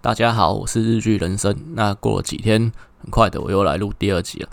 [0.00, 1.52] 大家好，我是日剧人生。
[1.74, 4.48] 那过了几天，很快的我又来录第二集了。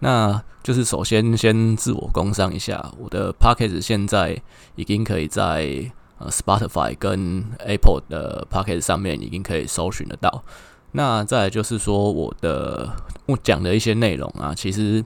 [0.00, 4.38] 那就是首先先自我工商一下，我的 Podcast 现在
[4.76, 10.44] 已经可以在呃 Spotify 跟 Apple 的 Podcast 上面已经可以搜寻得到。
[10.90, 12.90] 那再就是说我的
[13.24, 15.02] 我讲的一些内容啊，其实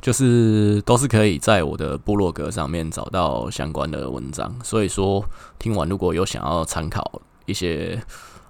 [0.00, 4.52] 就是都是可以在我的部落格上面找到相关的文章。
[4.64, 5.24] 所以说
[5.60, 8.02] 听完如果有想要参考一些。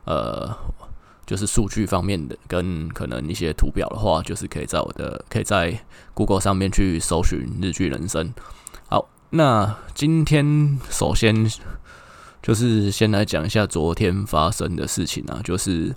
[0.05, 0.55] 呃，
[1.25, 5.79] 就是数据方面的，跟可能一些图表的话，就是可以在我的可以在
[6.15, 8.33] Google 上面去搜寻日剧人生。
[8.89, 11.51] 好，那今天首先
[12.43, 15.95] 就是先来讲一下昨天发生的事情啊，就是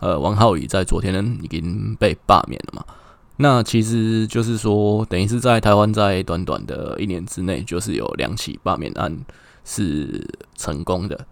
[0.00, 2.84] 呃，王浩宇在昨天已经被罢免了嘛。
[3.40, 9.16] 那其实就是说，等于是在台湾在短短的一年之内，就是有两起罢免案
[9.64, 11.26] 是成功的。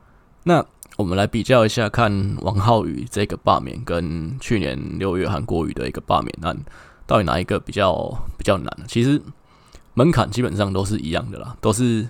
[0.45, 0.65] 那
[0.97, 6.57] 我们来比较一下，看王浩宇这个罢免跟去年六月韩国瑜的一个罢免案，
[7.07, 7.95] 到底哪一个比较
[8.39, 8.75] 比较难？
[8.89, 9.21] 其实
[9.93, 12.09] 门槛基本上都是一样的啦，都是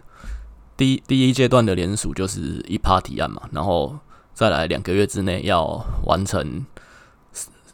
[0.77, 3.98] 第一第一阶段的联署就是一趴提案嘛，然后
[4.33, 6.64] 再来两个月之内要完成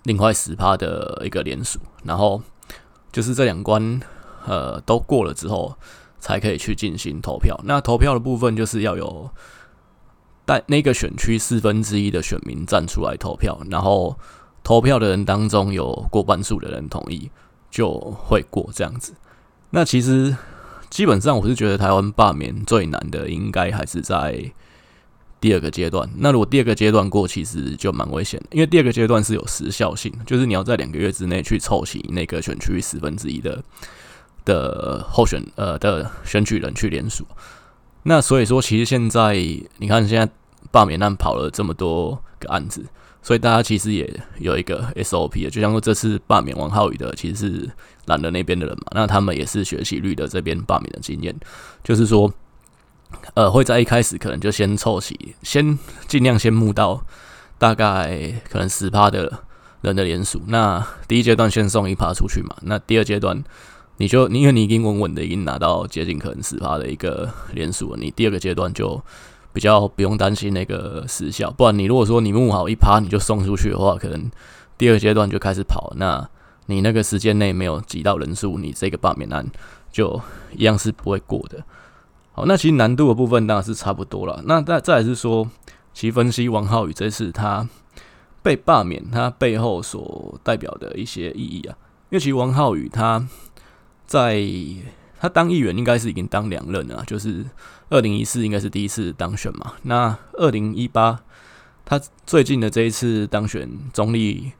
[0.04, 2.40] 另外十趴的一个联署，然后
[3.12, 4.00] 就是这两关
[4.46, 5.76] 呃都过了之后，
[6.18, 7.60] 才可以去进行投票。
[7.64, 9.30] 那投票的部分就是要有。
[10.44, 14.16] 但那个选区四分之一的选民站出来投票，然后
[14.64, 17.30] 投票的人当中有过半数的人同意，
[17.70, 19.14] 就会过这样子。
[19.70, 20.36] 那其实
[20.90, 24.52] 基本上我是觉得台湾罢免最难的应该还是在
[25.40, 26.08] 第二个阶段。
[26.16, 33.62] 那如果第二个阶段过，其实就蛮危险的，因为第二个阶段是有时效性，就是你要在两个月之内去凑齐那个选区四分之一的
[34.44, 37.26] 的候选呃的选举人去联署。
[38.04, 39.34] 那所以说，其实现在
[39.78, 40.28] 你看，现在
[40.70, 42.84] 罢免案跑了这么多个案子，
[43.22, 47.70] 所以大家其实也有一个 SOP 的，就像说这次罢免王浩宇的，其实是
[48.06, 51.34] 蓝的那边的人嘛，那他们也是学习绿的这边罢免的经验，
[51.84, 52.32] 就是说，
[53.34, 57.04] 呃，会在一开始可能就先凑齐，先尽量先募到
[57.58, 59.44] 大概可能十趴的
[59.82, 63.44] 人的联署，那第一阶段先送一趴出去嘛，那第二阶段。
[63.98, 69.00] 你就因为你已经稳稳的已经拿到接近可能十趴的一个连署了，你第二个阶段就
[69.52, 71.50] 比较不用担心那个时效。
[71.52, 74.30] 不然你如果说你募好一趴你就送出去的话，可能
[74.76, 76.28] 第二阶段就开始跑，那
[76.66, 79.46] 你那个时间内没有挤到人数，你这个罢免案
[79.92, 80.20] 就
[80.56, 81.62] 一样是不会过的。
[82.32, 84.42] 好，那其实难度的部分当然是差不多了。
[84.46, 85.48] 那再再来是说，
[85.92, 87.68] 其实分析王浩宇这次他
[88.42, 91.76] 被罢免，他背后所代表的一些意义啊，
[92.10, 93.28] 因为其实王浩宇他。
[94.12, 94.44] 在
[95.18, 97.42] 他当议员应该是已经当两任了，就是
[97.88, 99.72] 二零一四应该是第一次当选嘛。
[99.84, 101.18] 那二零一八
[101.82, 104.52] 他最近的这一次当选中立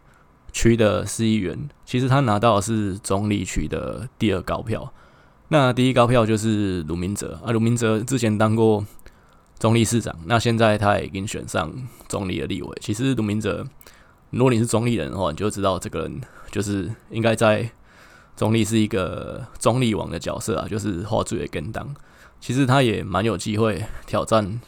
[0.55, 4.91] 区的市议员，其实他拿到的是中立区的第二高票。
[5.49, 8.83] 那第一高票就是卢明哲啊，卢明哲之前当过
[9.59, 11.71] 中立市长，那现在他已经选上
[12.09, 12.79] 中坜的立委。
[12.81, 13.67] 其实卢明哲，
[14.31, 17.71] 如果你是中立人的话，你就知道这个人就是应该在。
[18.37, 21.95] 中立是一个中立王的角色啊，就是花最的跟当。
[22.41, 24.61] 其实他也蛮有机会挑战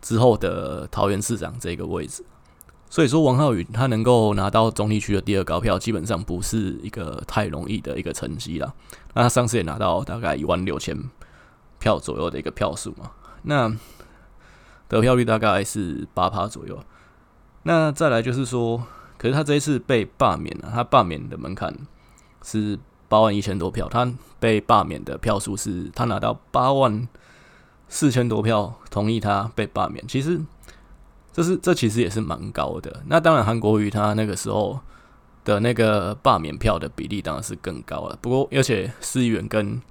[0.00, 2.24] 之后的桃园市长这个位置。
[2.88, 8.74] 所以说，王浩宇他能够拿到中立区的第二高票，基本上不是一个太容易的一个成绩了。
[9.14, 10.96] 那他上次也拿到大概一万六千
[11.78, 13.12] 票左右的一个票数嘛，
[13.42, 13.72] 那
[14.88, 16.82] 得票率大概是八趴左右。
[17.62, 18.82] 那再来就是说，
[19.16, 21.72] 可是他这一次被罢免了，他罢免的门槛。
[22.42, 22.78] 是
[23.08, 27.06] 八万一千多票，他被罢免的票数是他拿到八万
[27.88, 30.06] 四千多票，同意他被罢免。
[30.06, 30.40] 其实
[31.32, 33.02] 这是这其实也是蛮高的。
[33.06, 34.78] 那当然，韩国瑜他那个时候
[35.44, 38.18] 的那个罢免票的比例当然是更高了。
[38.22, 39.82] 不过，而且市议员跟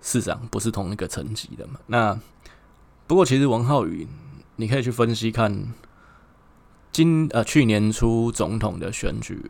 [0.00, 1.80] 市长不是同一个层级的嘛。
[1.86, 2.18] 那
[3.06, 4.06] 不过，其实王浩宇
[4.56, 5.72] 你可以去分析看
[6.92, 9.44] 今呃去年初总统的选举。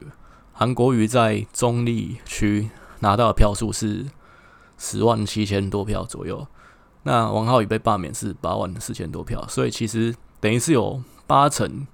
[0.61, 2.69] 韩国瑜在中立区
[2.99, 4.05] 拿到的票数是
[4.77, 6.47] 十万七千多票左右，
[7.05, 11.87] 那王浩宇被罢免是八万四千多票，所以其实等于是有八成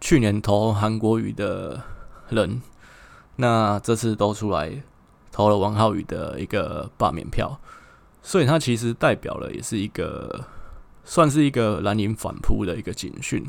[0.00, 1.80] 去年投韩国瑜的
[2.30, 2.60] 人，
[3.36, 4.82] 那这次都出来
[5.30, 7.60] 投了王浩宇的一个罢免票，
[8.24, 10.44] 所以他其实代表了也是一个
[11.04, 13.46] 算是一个蓝营反扑的一个警讯，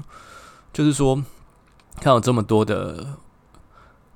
[0.72, 1.16] 就是说
[1.96, 3.18] 看到这么多的。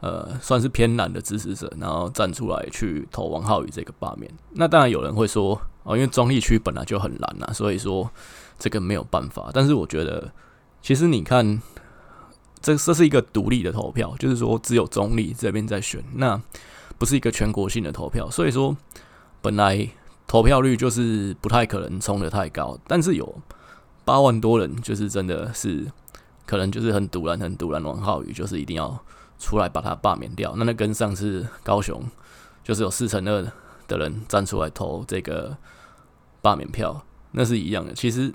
[0.03, 4.29] 呃，算是偏蓝的支持者，然后站出来去投王浩宇这个罢免。
[4.51, 8.11] 那当然有人会说，哦，因为中立区本来就很蓝啊，所以说
[8.59, 9.49] 这个没有办法。
[9.53, 10.29] 但是我觉得，
[10.81, 11.61] 其实你看，
[12.59, 16.41] 这这是一个独立的投票，就是说只有中立这边在选，那
[16.97, 18.75] 不是一个全国性的投票，所以说
[19.41, 19.87] 本来
[20.27, 23.33] 投票率就是不太可能冲得太高，但是有
[24.03, 25.89] 八万多人，就是真的是
[26.45, 29.01] 可能就是很赌烂，很赌烂王浩宇，就是一定要
[29.43, 30.53] 出来把他罢免掉。
[30.55, 32.01] 那那跟上次高雄
[32.63, 33.51] 就是有四成二
[33.87, 35.57] 的人站出来投这个
[36.41, 37.93] 罢免票，那是一样的。
[37.93, 38.33] 其实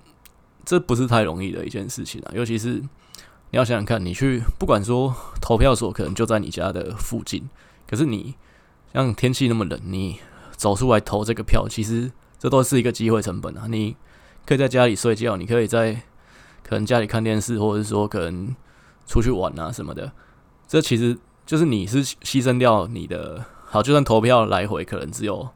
[0.64, 2.82] 这不是太容易的一件事情啊，尤其是。
[3.50, 7.48] 你要想想看，你去不管说投票所可能就在你家的附近，
[7.88, 8.34] 可是你
[8.92, 10.20] 像天气那么冷，你
[10.54, 13.66] 走出来投这个票，其实这都是一个机会成本啊。
[13.66, 13.96] 你
[14.44, 15.94] 可以在家里睡觉，你可以在
[16.62, 18.54] 可能家里看电视，或者是说可能
[19.06, 20.12] 出去玩啊什么的。
[20.68, 25.48] 这其实就是你是牺牲掉你的好，就算投票来回可能只有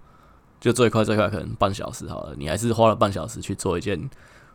[0.59, 4.09] 就最快最快可能半小时好了，你还是花了半小时去做一件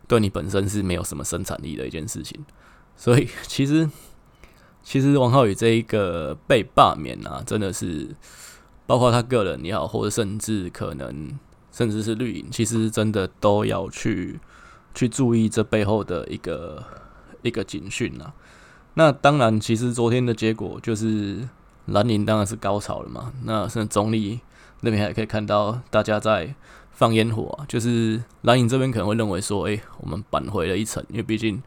[0.07, 2.43] 对你本身是没有什么生产力的一件事情。
[2.95, 3.87] 所以其实，
[4.81, 8.15] 其实王浩宇这一个被罢免啊，真的是
[8.87, 11.37] 包括他个人也好，或者甚至可能
[11.71, 14.39] 甚至是绿营，其实真的都要去
[14.95, 16.83] 去注意这背后的一个
[17.43, 18.33] 一个警讯啊。
[18.97, 21.47] 那当然，其实昨天的结果就是
[21.85, 23.31] 蓝营当然是高潮了嘛。
[23.43, 24.39] 那甚至中立
[24.81, 26.55] 那边还可以看到大家在
[26.91, 31.61] 放烟火，就是蓝营这边可能会认为说，哎、我们扳回了一城，因为毕竟。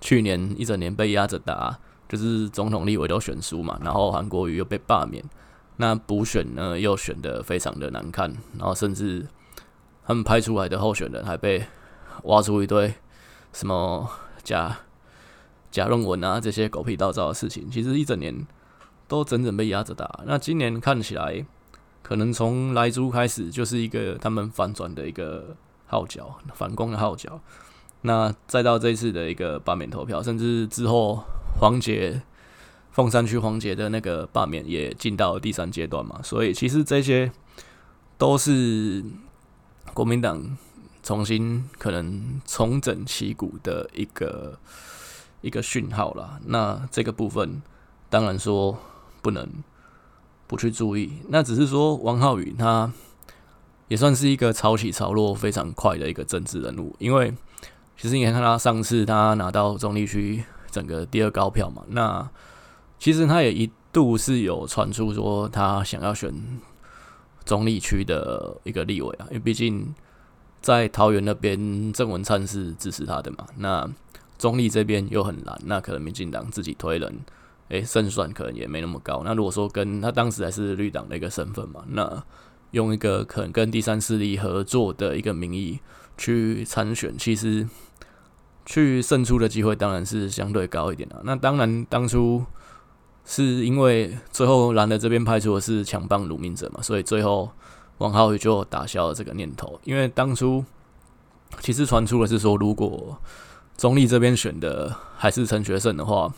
[0.00, 5.24] 去年一整年被压着打，就是总统、立委都选输嘛，然后韩国瑜又被罢免，
[5.78, 9.26] 那补选呢又选得非常的难看，然后甚至
[10.04, 11.64] 他们派出来的候选人还被
[12.24, 12.92] 挖出一堆
[13.54, 14.06] 什么
[14.42, 14.76] 假
[15.74, 18.46] 假论文啊，这些狗屁倒灶的事情，其实一整年
[19.08, 20.20] 都整整被压着打。
[20.24, 21.44] 那今年看起来，
[22.00, 25.56] 可能从莱猪开始就是一个他们反转的一个
[25.86, 27.40] 号角，反攻的号角。
[28.02, 31.24] 那再到这次的一个罢免投票，甚至之后
[31.58, 32.22] 黄杰
[32.92, 37.32] 凤山区黄杰的那个罢免也进到了第三阶段嘛，所以其实这些
[38.16, 39.04] 都是
[39.92, 40.56] 国民党
[41.02, 44.56] 重新可能重整旗鼓的一个
[45.44, 46.40] 一个讯号啦。
[46.46, 47.62] 那这个部分
[48.08, 48.76] 当然说
[49.22, 49.48] 不能
[50.46, 52.90] 不去注意，那只是说王浩宇他
[53.88, 57.32] 也算是一个潮起潮落非常快的一个政治人物，因为。
[57.96, 62.28] 其实你看他上次他拿到中立区整个第二高票嘛，那
[62.98, 66.34] 其实他也一度是有传出说他想要选
[67.44, 69.94] 中立区的一个立委啊，因为毕竟
[70.60, 73.88] 在桃园那边郑文灿是支持他的嘛，那
[74.38, 77.20] 中立这边又很难，那可能民进党自己推人，
[77.68, 79.22] 诶，胜算可能也没那么高。
[79.24, 82.22] 那如果说跟他当时还是绿党的一个身份嘛，那
[82.70, 85.80] 用一个可能跟第三势力合作的一个名义。
[86.16, 87.68] 去参选，其实
[88.64, 91.20] 去胜出的机会当然是相对高一点的。
[91.24, 92.44] 那当然，当初
[93.24, 97.50] 是因为最后蓝的这边派出的是强棒鲁明哲嘛，所以最后
[97.98, 99.80] 王浩宇就打消了这个念头。
[99.82, 100.64] 因为当初
[101.58, 103.20] 其实传出的是说，如果
[103.76, 106.32] 中立这边选的还是陈学圣的话，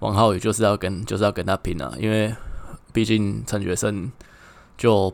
[0.00, 2.34] 王浩宇就是要跟就是要跟他拼啊，因为
[2.92, 4.10] 毕竟陈学圣
[4.76, 5.12] 就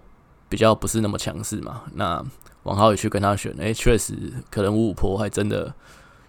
[0.48, 1.82] 比较不是那么强势嘛。
[1.94, 2.24] 那
[2.64, 4.14] 王浩宇去跟他选，诶，确实
[4.50, 5.72] 可能五五波还真的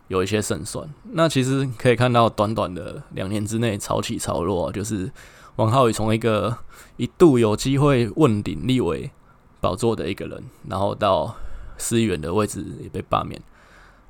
[0.07, 0.87] 有一些胜算。
[1.11, 5.11] 那其实可以看到，短短的两年之内，潮起潮落啊，就是
[5.57, 6.55] 王浩宇从一个
[6.97, 9.09] 一度有机会问鼎立委
[9.59, 11.35] 宝座的一个人，然后到
[11.77, 13.41] 市议员的位置也被罢免。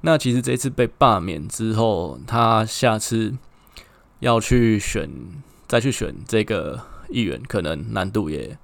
[0.02, 3.34] 那其实这次被罢免之后，他下次
[4.20, 5.10] 要去选，
[5.68, 6.80] 再去选这个
[7.10, 8.58] 议员，可能难度也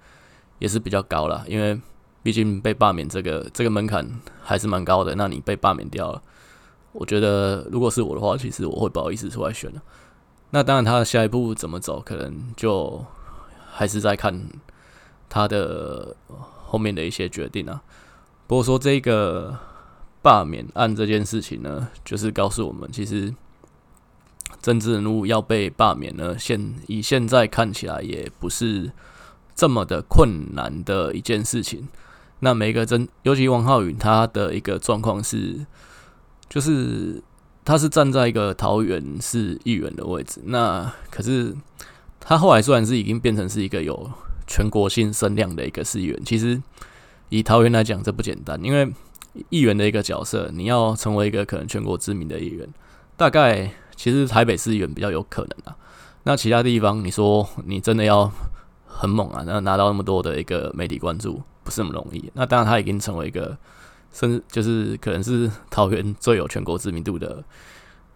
[0.59, 1.79] 也是比较高了，因为。
[2.23, 4.05] 毕竟被罢免这个这个门槛
[4.43, 6.21] 还是蛮高的，那你被罢免掉了，
[6.91, 9.81] 我觉得如果是我的话，其实我会不好意思出来选了。
[10.49, 13.05] 那当然，他的下一步怎么走，可能就
[13.71, 14.49] 还是在看
[15.29, 16.13] 他的
[16.65, 17.81] 后面的一些决定啊。
[18.45, 19.57] 不过说这个
[20.21, 23.33] 罢免案这件事情呢，就是告诉我们，其实
[24.61, 28.91] 政治人物要被罢免呢，现以现在看起来也不是
[29.55, 31.87] 这么的困难的一件事情。
[32.39, 35.65] 那每个真，尤其王浩宇，他的一个状况是，
[36.47, 37.21] 就是
[37.65, 40.41] 他是站在一个桃园市议员的位置。
[40.45, 41.55] 那可是
[42.19, 44.11] 他后来虽然是已经变成是一个有
[44.45, 46.61] 全国性声量的一个市议员，其实
[47.29, 48.63] 以桃园来讲，这不简单。
[48.63, 48.93] 因为
[49.49, 52.67] 议员的一个角色，你要成为一个可能全国知名的议员，
[53.15, 55.77] 大概其实台北市议员比较有可能啊。
[56.23, 58.31] 那其他地方，你说你真的要
[58.85, 61.41] 很猛啊，那拿到那么多的一个媒体关注。
[61.63, 62.31] 不是那么容易。
[62.33, 63.57] 那当然，他已经成为一个，
[64.13, 67.43] 甚至就是可能是桃园最有全国知名度的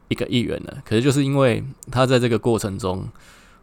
[0.08, 0.78] 一个议员了。
[0.86, 1.62] 可是就是因为
[1.92, 3.06] 他在这个过程中，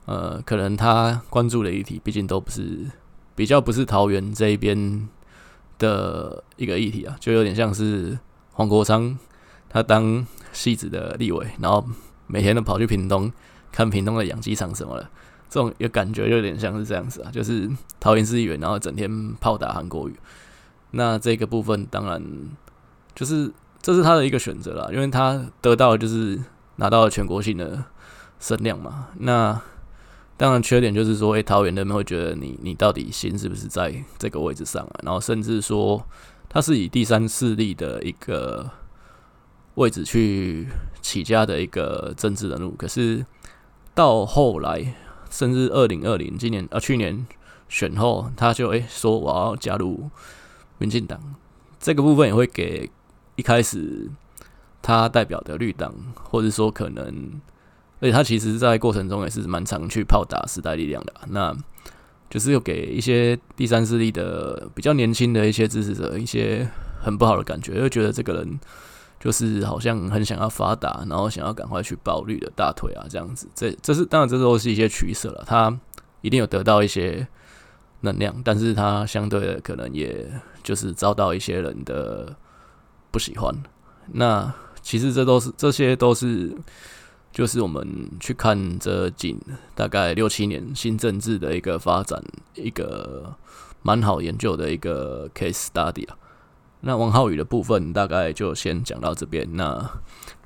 [0.05, 2.81] 呃，可能他关注的议题毕竟都不是
[3.35, 5.09] 比较不是桃园这一边
[5.79, 8.19] 的一个议题啊，就有点像是
[8.53, 9.17] 黄国昌
[9.69, 11.85] 他当戏子的立委，然后
[12.27, 13.33] 每天都跑去屏东
[13.71, 15.09] 看屏东的养鸡场什么的。
[15.51, 20.15] 这种也感觉有点像是这样子啊，就是桃园市议员，然后整天炮打韩国语。
[20.91, 22.23] 那这个部分当然
[23.15, 26.39] 就是这是他的一个选择啦，因为他得到就是
[26.77, 27.83] 拿到了全国性的
[28.39, 29.09] 声量嘛。
[29.19, 29.59] 那
[30.39, 35.01] 当然缺点就是说，哎，桃园人们会觉得你你到底心是不是在这个位置上啊？
[35.03, 36.03] 然后甚至说
[36.49, 38.71] 他是以第三势力的一个
[39.75, 40.67] 位置去
[41.03, 43.27] 起家的一个政治人物，可是
[43.95, 44.95] 到后来。
[45.31, 47.27] 甚至二零二零今年啊，去年
[47.69, 50.09] 选后，他就诶、说我要加入
[50.79, 51.21] 民进党，
[51.79, 52.89] 这个部分也会给
[53.37, 54.09] 一开始
[54.81, 57.31] 他代表的绿党，或者说可能，
[58.01, 61.57] 而且他其实在过程中也是蛮常去炮打时代力量的，那
[62.31, 66.69] 就是有给一些第三势力的比较年轻的一些支持者一些
[67.01, 68.59] 很不好的感觉，又觉得这个人。
[69.21, 73.49] 就是好像很想要发达，然后想要赶快去抱绿的大腿啊，这样子。
[73.53, 75.43] 这这是当然，这都是一些取舍了。
[75.45, 75.77] 他
[76.21, 77.27] 一定有得到一些
[78.03, 80.31] 能量，但是他相对的可能也
[80.63, 82.33] 就是遭到一些人的
[83.11, 83.53] 不喜欢。
[84.13, 86.57] 那其实这都是这些都是，
[87.39, 87.87] 就是我们
[88.19, 89.39] 去看这近
[89.77, 92.21] 大概六七年新政治的一个发展，
[92.55, 93.33] 一个
[93.81, 96.17] 蛮好研究的一个 case study 啊。
[96.81, 99.89] 那王浩宇的部分大概就先讲到这边，那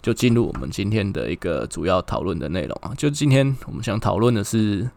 [0.02, 2.92] 就进入我们今天的一个主要讨论的内容啊。
[2.94, 4.90] 就今天我们想讨论的是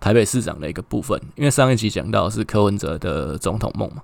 [0.00, 4.02] 台北市长的一个部分，因为上一集讲到是柯文哲的总统梦嘛，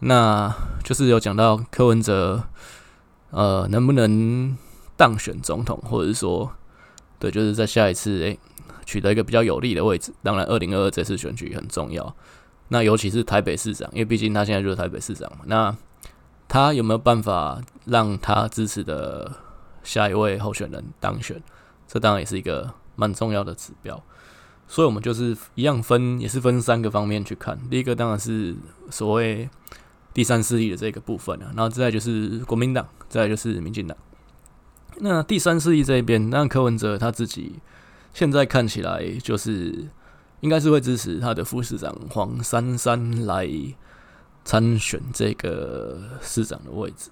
[0.00, 2.42] 那就是有讲到柯文哲
[3.30, 4.56] 呃能不能
[4.96, 6.52] 当选总统，或者是说
[7.18, 8.38] 对，就是在下一次诶、
[8.84, 10.12] 取得一个比较有利的位置。
[10.22, 12.14] 当然，二零二二这次选举很重要。
[12.68, 15.44] 那尤其是台北市长，因为毕竟他现在就是台北市长嘛。
[15.46, 15.76] 那
[16.48, 19.30] 他有没有办法让他支持的
[19.82, 21.42] 下一位候选人当选？
[21.86, 24.02] 这当然也是一个蛮重要的指标。
[24.66, 27.58] 所以，我们就是一样分，也是分三个方面去看。
[27.68, 28.56] 第一个当然是
[28.90, 29.48] 所谓
[30.14, 33.96] 第三势力的这个部分啊，然后再来就是国民党，再来就是民进党。
[34.98, 37.60] 那第三势力这一边，那柯文哲他自己
[38.12, 39.88] 现在看起来就是。
[40.40, 43.48] 应该是会支持他的副市长黄珊珊来
[44.44, 47.08] 参选这个市长的位置。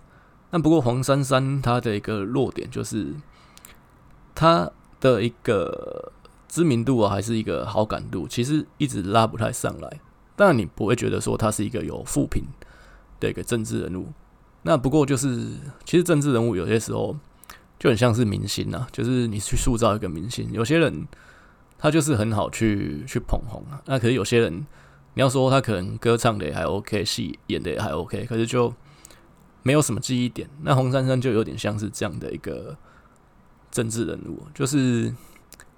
[0.50, 3.14] 但不过黄珊珊她的一个弱点就是，
[4.34, 4.70] 她
[5.00, 6.12] 的一个
[6.46, 10.00] 知名度啊，还是一个好感度，其实一直拉不太上来。
[10.36, 12.44] 当然你不会觉得说他是一个有负评
[13.18, 14.12] 的一个政治人物。
[14.60, 17.16] 那不过就是，其实政治人物有些时候
[17.82, 21.08] 就很像是明星呐，就是你去塑造一个明星，有些人。
[21.84, 24.64] 他就是很好去去捧红啊，那可是有些人，
[25.14, 28.72] 你要说他可能歌唱的也还 OK，戏演的也还 OK，可是就
[29.64, 30.48] 没有什么记忆点。
[30.62, 32.76] 那黄珊珊就有点像是这样的一个
[33.72, 35.12] 政治人物，就是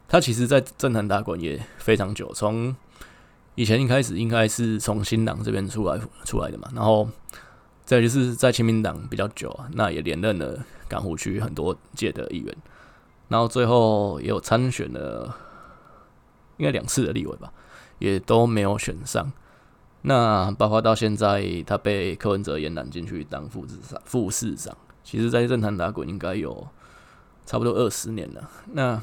[0.07, 2.77] 他其实，在政坛打滚也非常久，从
[3.55, 7.09] 以前一开始应该是从新郎这边出来出来的嘛，然后
[7.85, 12.57] 再就是在亲民党比较久啊，那也连任了港湖区很多届的议员，
[13.29, 15.37] 然后最后也有参选了。
[16.57, 17.53] 应该两次的立委吧，
[17.99, 19.33] 也都没有选上。
[20.03, 26.69] 那包括到现在，他被柯文哲延揽进去当副市长，副市长，其实在政坛打滚应该有
[27.45, 28.49] 差不多二十年了。
[28.73, 29.03] 那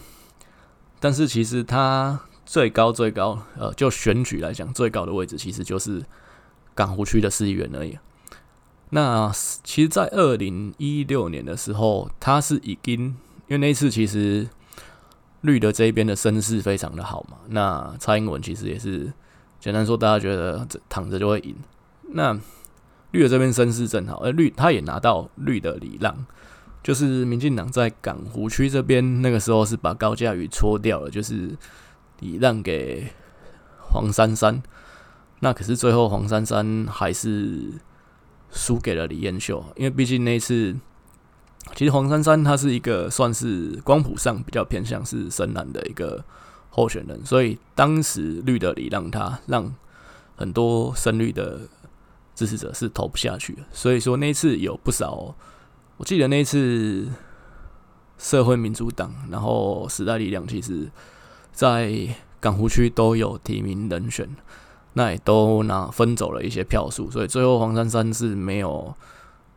[1.02, 6.02] 但是其实他最高最高，呃，就选举来讲，最高的位置其实就是
[6.74, 8.00] 港湖区的市议员而已。
[8.92, 9.30] 那
[9.64, 13.16] 其实，在二零一六年的时候，他是已经，
[13.48, 14.48] 因为那次其实。
[15.44, 19.12] 绿的这一边的声势非常的好嘛，那蔡英文其实也是
[19.60, 21.56] 简单说，大家觉得躺着就会赢。
[22.10, 22.40] 那
[23.10, 26.16] 绿的这边声势正好，而绿他也拿到绿的礼让，
[26.84, 31.58] 就是民进党在港湖区这边那个时候是把高嘉瑜搓掉了，就是
[32.20, 33.08] 礼让给
[33.80, 34.62] 黄珊珊。
[35.40, 37.74] 那可是最后黄珊珊还是
[38.52, 40.76] 输给了李彦秀，因为毕竟那一次。
[41.76, 46.22] 其实黄珊珊她是一个算是光谱上比较偏向是深蓝的一个
[46.72, 49.72] 候选人，所以当时绿的礼让他让
[50.36, 51.62] 很多深绿的
[52.34, 53.56] 支持者是投不下去。
[53.72, 55.36] 所以说那一次有不少，
[55.98, 57.08] 我记得那一次
[58.18, 60.90] 社会民主党，然后时代力量，其实
[61.54, 61.94] 在
[62.40, 64.28] 港湖区都有提名人选，
[64.94, 68.94] 那也都拿分走了一些票数，所以最后黄珊珊是没有，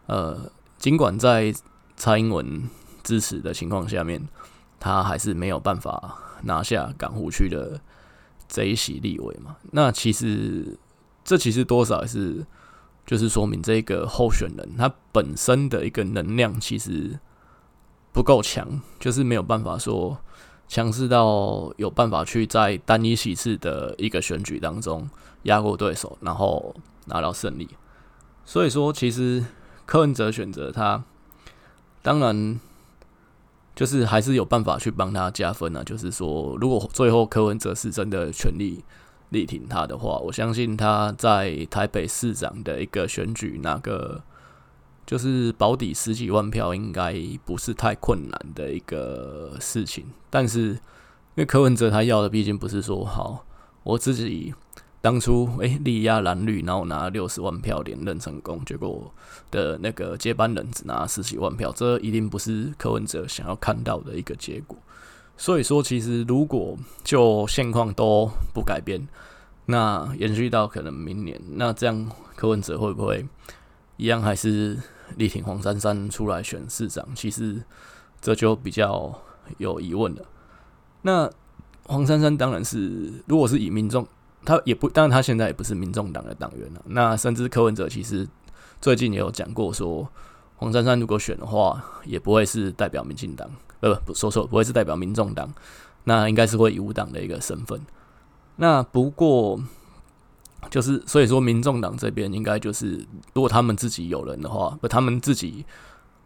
[0.06, 1.52] 呃，尽管在
[1.96, 2.68] 蔡英文
[3.02, 4.28] 支持的情况下面，
[4.78, 7.80] 他还是没有办法拿下港湖区的
[8.48, 9.56] 这一席立委嘛。
[9.72, 10.78] 那其实
[11.24, 12.46] 这其实多少也是
[13.06, 17.18] 就是说明这个候选人他本身的一个能量其实
[18.12, 20.16] 不够强，就是没有办法说
[20.74, 25.08] 强势到有办法去在单一席次的一个选举当中
[25.44, 27.68] 压过对手，然后拿到胜利。
[28.44, 29.44] 所以说，其实
[29.86, 31.04] 柯文哲选择他，
[32.02, 32.58] 当然
[33.76, 35.84] 就是还是有办法去帮他加分啊。
[35.84, 38.82] 就是说，如果最后柯文哲是真的全力
[39.28, 44.20] 力挺他的话，我相信他在台北市长的一个选举，那个
[45.06, 50.06] 就是保底十几万票，应该不是太困难的一个事情。
[50.30, 50.78] 但是，因
[51.36, 53.44] 为柯文哲他要的毕竟不是说好
[53.82, 54.54] 我自己。
[55.00, 59.12] 当初诶，力压蓝绿，然后拿六十万票连任成功，结果
[59.50, 64.78] 的那个接班人只拿十几万票，这一定不是柯文哲想要看到的一个结果。
[65.36, 69.06] 所以说，其实如果就现况都不改变，
[69.66, 73.26] 那延续到可能明年，那这样柯文哲会不会
[73.98, 74.78] 一样还是
[75.16, 77.06] 力挺黄珊珊出来选市长？
[77.14, 77.62] 其实
[78.20, 79.20] 这就比较
[79.58, 80.22] 有疑问了。
[81.02, 81.30] 那
[81.84, 84.06] 黄珊珊当然是，如果是以民众。
[84.46, 86.82] 他也不，当然他现在也不是民众党的党员了。
[86.84, 88.28] 那甚至柯文哲其实
[88.78, 90.06] 最近也有讲过，说
[90.56, 95.50] 黄珊珊如果选的话，也不会是代表民进党，呃，不说错，不会是代表民众党，
[96.04, 97.80] 那应该是会以无党的一个身份。
[98.56, 99.58] 那不过
[100.70, 102.96] 就是，所以说民众党这边应该就是，
[103.32, 105.64] 如果他们自己有人的话，不，他们自己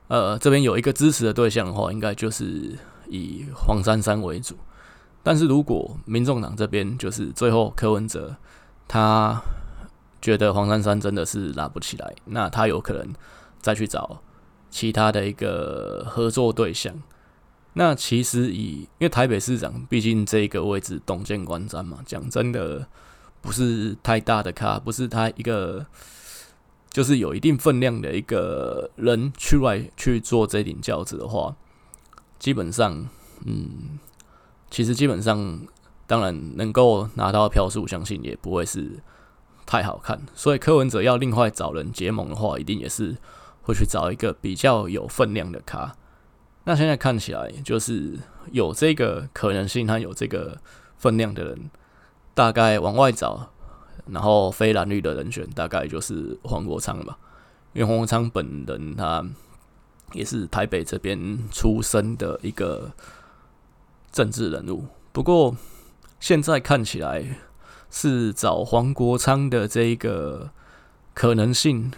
[0.08, 2.76] 呃这边有一个支持的对象的话，应该就是
[3.08, 4.56] 以黄珊珊为主。
[5.22, 8.34] 但是如果民众党这边就是最后柯文哲
[8.86, 9.38] 他
[10.22, 13.12] 觉得黄珊珊真的是拉不起来，那他有可能
[13.60, 14.22] 再去找
[14.70, 16.94] 其他的一个合作对象。
[17.74, 22.88] 那其实以因为台北市长毕竟这个位置动见观瞻嘛，讲真的
[23.40, 25.86] 不是太大的咖，不是他一个
[26.90, 31.56] 就是有一定分量的一个人去外去做这顶轿子的话，
[32.38, 33.08] 基本上
[33.44, 33.98] 嗯。
[34.70, 35.62] 其实基本上，
[36.06, 39.02] 当然能够拿到票数，相信也不会是
[39.64, 40.20] 太好看。
[40.34, 43.16] 所以柯文哲要另外找人结盟的话，一定也是
[43.62, 45.96] 会去找一个比较有分量的咖。
[46.64, 48.18] 那现在看起来，就是
[48.52, 50.58] 有这个可能性，他有这个
[50.98, 51.70] 分量的人，
[52.38, 53.50] 大概往外找，
[54.06, 57.18] 然后非蓝绿的人选，大概就是黄国昌吧。
[57.72, 59.26] 因为黄国昌本人他
[60.12, 62.92] 也是台北这边出生的一个。
[64.10, 65.54] 政治人物，不过
[66.18, 67.38] 现在看起来
[67.90, 70.50] 是找黄国昌的这一个
[71.12, 71.92] 可能性，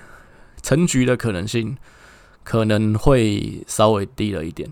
[0.60, 1.78] 成局的可能性
[2.42, 4.70] 可能会稍微低了一点，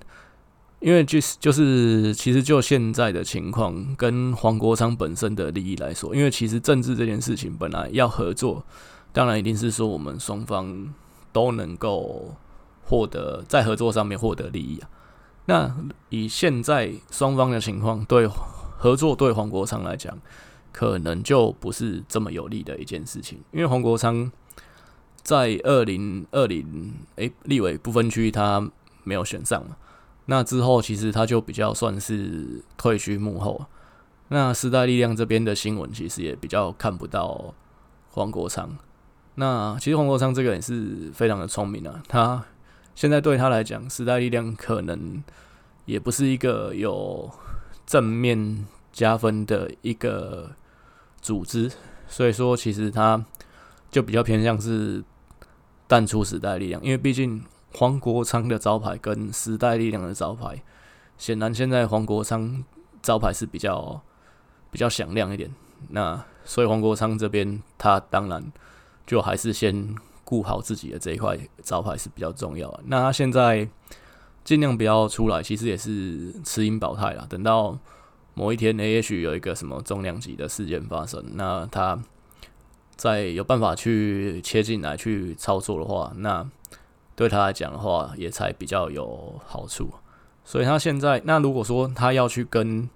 [0.80, 8.64] 因为就是就是其实就现在的情况跟黄国昌本身的利益来说，因为其实政治这件事情本来要合作，
[9.12, 10.94] 当然一定是说我们双方
[11.32, 12.34] 都能够
[12.84, 14.88] 获得在合作上面获得利益啊。
[15.46, 15.76] 那
[16.10, 20.16] 以现在双方的情况，对合作对黄国昌来讲，
[20.70, 23.40] 可能就不是这么有利的一件事情。
[23.50, 24.30] 因为黄国昌
[25.22, 28.70] 在二零二零诶立委不分区他
[29.02, 29.76] 没有选上嘛，
[30.30, 33.66] 那之后其实他就比较算是退居幕后。
[34.28, 37.54] 那时代力量这边的新闻其实也比较看不到
[38.10, 38.76] 黄国昌。
[39.34, 42.44] 那其实黄国昌这个人是非常的聪明啊，他。
[42.94, 45.22] 现在对他来讲，时代力量可能
[45.84, 47.30] 也不是一个有
[47.86, 50.50] 正面加分的一个
[51.22, 51.70] 组织，
[52.08, 53.24] 所以说其实他
[53.88, 55.00] 就比较偏向是
[55.86, 57.40] 淡出时代力量，因为毕竟
[57.74, 60.62] 黄国昌的招牌跟时代力量的招牌，
[61.16, 62.64] 显然现在黄国昌
[63.02, 64.00] 招牌是比较
[64.70, 65.50] 比较响亮一点，
[65.90, 68.52] 那所以黄国昌这边他当然
[69.06, 69.94] 就还是先。
[70.28, 72.80] 顾好自己的这一块招牌是比较重要。
[72.84, 73.66] 那他现在
[74.44, 77.24] 尽量不要出来，其实也是持盈保泰啦。
[77.30, 77.78] 等到
[78.34, 81.98] 某一天，也许有一个什么重量级的事件发生，那他
[82.94, 86.46] 再有办法去切进来去操作的话，那
[87.18, 89.90] 对他来讲的话，也才比较有好处。
[90.44, 92.88] 所以他现在，那如果说他要去跟，因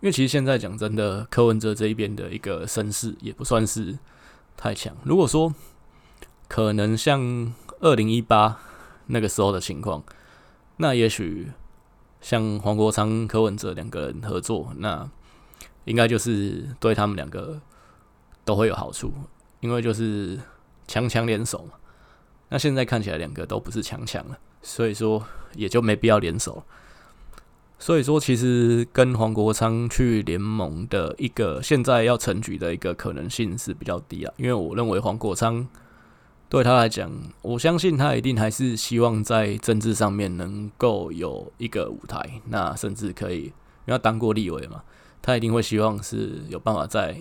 [0.00, 3.98] 为其实现在讲真的，柯文哲这一边的一个声势也不算是
[4.56, 4.96] 太强。
[5.04, 5.54] 如果说
[6.48, 8.58] 可能像二零一八
[9.08, 10.02] 那个时候的情况，
[10.78, 11.52] 那也许
[12.22, 15.06] 像黄国昌、柯文哲两个人合作，那
[15.84, 17.60] 应该就是对他们两个
[18.46, 19.12] 都会有好处，
[19.60, 20.40] 因为就是
[20.86, 21.77] 强强联手嘛。
[22.48, 26.62] 那现在看起来两个都不是强强了，所以说也就没必要联手。
[27.80, 35.64] 所以说，其实跟黄国昌去联盟的一个现在要成局的一个可能性是比较低啊，因为我认为黄国昌
[36.48, 37.08] 对他来讲，
[37.40, 43.52] 我相信他一定还是希望在政治上面能够有一个舞台，那甚至可以，因
[43.86, 44.82] 为他当过立委嘛，
[45.22, 47.16] 他一定会希望是有办法在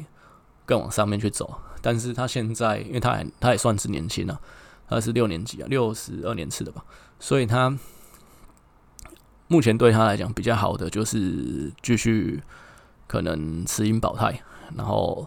[0.66, 1.56] 更往上面去走。
[1.84, 4.40] 但是他现在，因为他还他也算是年轻啊，
[4.88, 6.84] 他是六年级啊，六十二年次的吧，
[7.20, 7.78] 所以他。
[9.50, 12.44] 目前对他来讲比较好的就是继续
[13.08, 14.42] 可能持盈保泰，
[14.76, 15.26] 然后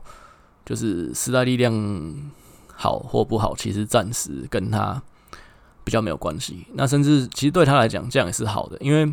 [0.63, 2.31] 就是时代力量
[2.75, 5.03] 好或不好，其实暂时跟他
[5.85, 6.67] 比较没有关系。
[6.75, 9.11] 那甚至其实对他来讲这样也是好的，因为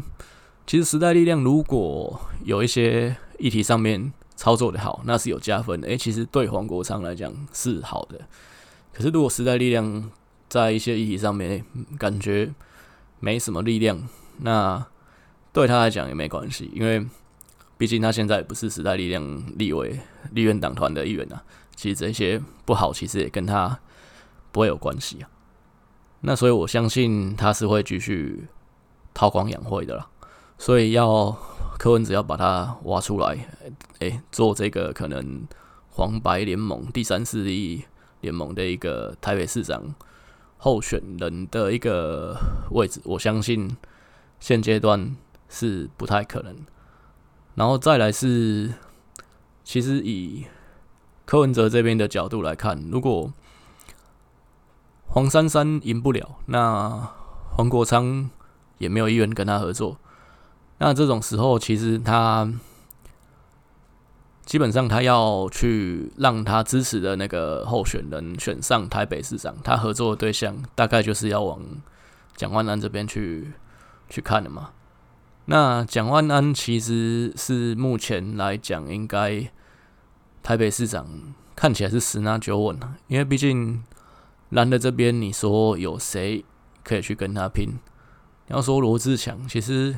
[0.66, 5.88] 其实时代力量如果有一些议题上面操作的好，那是有加分的。
[5.88, 8.20] 诶，其实对黄国昌来讲是好的。
[8.92, 10.12] 可是如果时代力量
[10.50, 11.64] 在一些议题上面
[11.98, 12.54] 感觉
[13.20, 14.08] 没什么力量，
[14.40, 14.86] 那
[15.52, 17.06] 对他来讲也没关系，因为
[17.78, 20.00] 毕竟他现在不是时代力量立委、
[20.32, 21.44] 立院党团的一员啊。
[21.76, 23.80] 其实这些不好，其实也跟他
[24.52, 25.30] 不会有关系啊。
[26.22, 28.48] 那所以我相信他是会继续
[29.14, 30.10] 韬光养晦的啦。
[30.58, 31.38] 所以要
[31.78, 33.48] 柯文哲要把他挖出来，
[34.00, 35.48] 哎，做这个可能
[35.92, 37.86] 黄白联盟、第三势力
[38.22, 39.94] 联盟的一个台北市长
[40.58, 42.38] 候选人的一个
[42.72, 43.76] 位置，我相信
[44.39, 45.15] 现阶段。
[45.50, 46.54] 是不太可能，
[47.56, 48.74] 然后再来是，
[49.63, 50.46] 其实以
[51.24, 53.32] 柯文哲这边的角度来看，如果
[55.06, 57.13] 黄珊珊赢不了，那
[57.52, 58.30] 黄国昌
[58.78, 59.96] 也没有意愿跟他合作，
[60.80, 62.52] 那这种时候，其实他
[64.48, 71.62] 基本上他要去让他支持的那个候选人选上台北市长，他合作的对象大概就是要往
[72.38, 73.52] 蒋万安这边去
[74.10, 74.70] 去看的嘛。
[75.48, 79.52] 那蒋万安其实是目前来讲，应该
[80.42, 81.06] 台北市长
[81.54, 83.84] 看起来是十拿九稳，因为毕竟
[84.52, 86.46] 蓝的这边，你说有谁
[86.86, 87.68] 可以去跟他拼？
[88.48, 89.94] 你要说罗志强，其实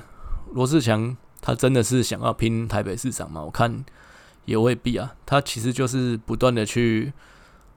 [0.54, 3.44] 罗志强他真的是想要拼台北市长吗？
[3.44, 3.86] 我看
[4.46, 5.16] 也未必啊。
[5.26, 7.14] 他其实就是不断的去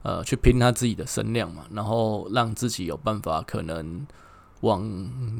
[0.01, 4.05] 呃去拼他自己的声量嘛，然后让自己有办法可能
[4.61, 4.83] 往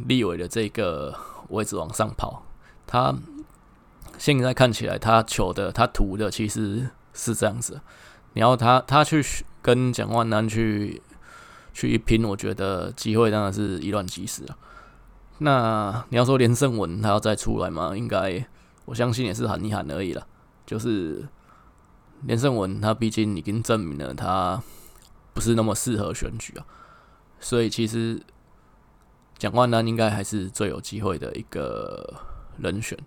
[0.07, 1.15] 立委的这个。
[1.49, 2.41] 位置往上跑，
[2.87, 3.13] 他
[4.17, 7.79] 现在看起来，他求的、他图的其实是这样子。
[8.31, 9.23] 你要他他去
[9.61, 11.01] 跟蒋万安去
[11.73, 14.57] 去一拼，我觉得机会当然是以卵击石了。
[15.39, 17.91] 那你要说连胜文他要再出来吗？
[17.95, 18.43] 应该
[18.85, 20.25] 我相信也是喊一喊而已了。
[20.65, 21.27] 就是
[22.23, 24.61] 连胜文他毕竟已经证明了他
[25.33, 26.65] 不是那么适合选举啊，
[27.39, 28.21] 所以其实。
[29.35, 32.13] 蒋万安应该还是最有机会的一个
[32.59, 32.97] 人选。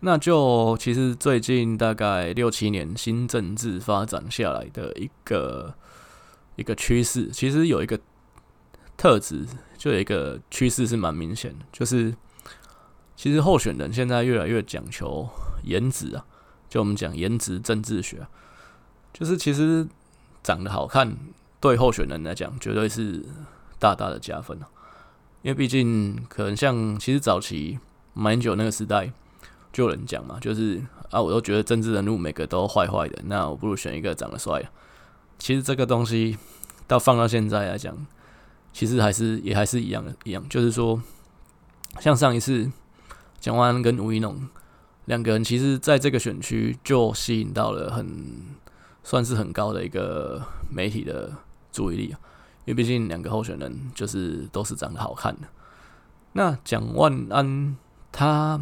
[0.00, 5.74] 那就其实最近大概六七年新政治发展下来的一个
[6.54, 7.98] 一个趋势，其实有一个
[8.96, 9.44] 特质，
[9.76, 12.14] 就有一个趋势是蛮明显的，就是
[13.16, 15.28] 其实候选人现在越来越讲求
[15.64, 16.24] 颜值啊，
[16.74, 18.26] 就我们讲颜值政治学，
[19.12, 19.86] 就是其实
[20.42, 21.16] 长得好看
[21.60, 23.24] 对候选人来讲绝对是
[23.78, 24.66] 大大的加分啊。
[25.42, 27.78] 因为毕竟，可能像其实早期
[28.12, 29.12] 马英九那个时代，
[29.72, 30.82] 就有人讲嘛，就是
[31.12, 34.68] 啊，我都觉得政治人物每个都坏坏的，那我不如选一个长得帅。
[35.38, 36.36] 其实这个东西
[36.88, 37.96] 到放到现在来讲，
[38.72, 41.00] 其实还是也还是一样的，一样，就是说，
[42.00, 42.68] 像上一次
[43.38, 44.48] 蒋万安跟吴怡农
[45.06, 48.06] 两个人，其实在这个选区就吸引到了很
[49.02, 51.32] 算是很高的一个媒体的
[51.70, 52.18] 注意力啊。
[52.64, 55.42] 因为毕竟两个候选人就是都是长得好看的。
[56.32, 57.76] 那蒋万安
[58.10, 58.58] 他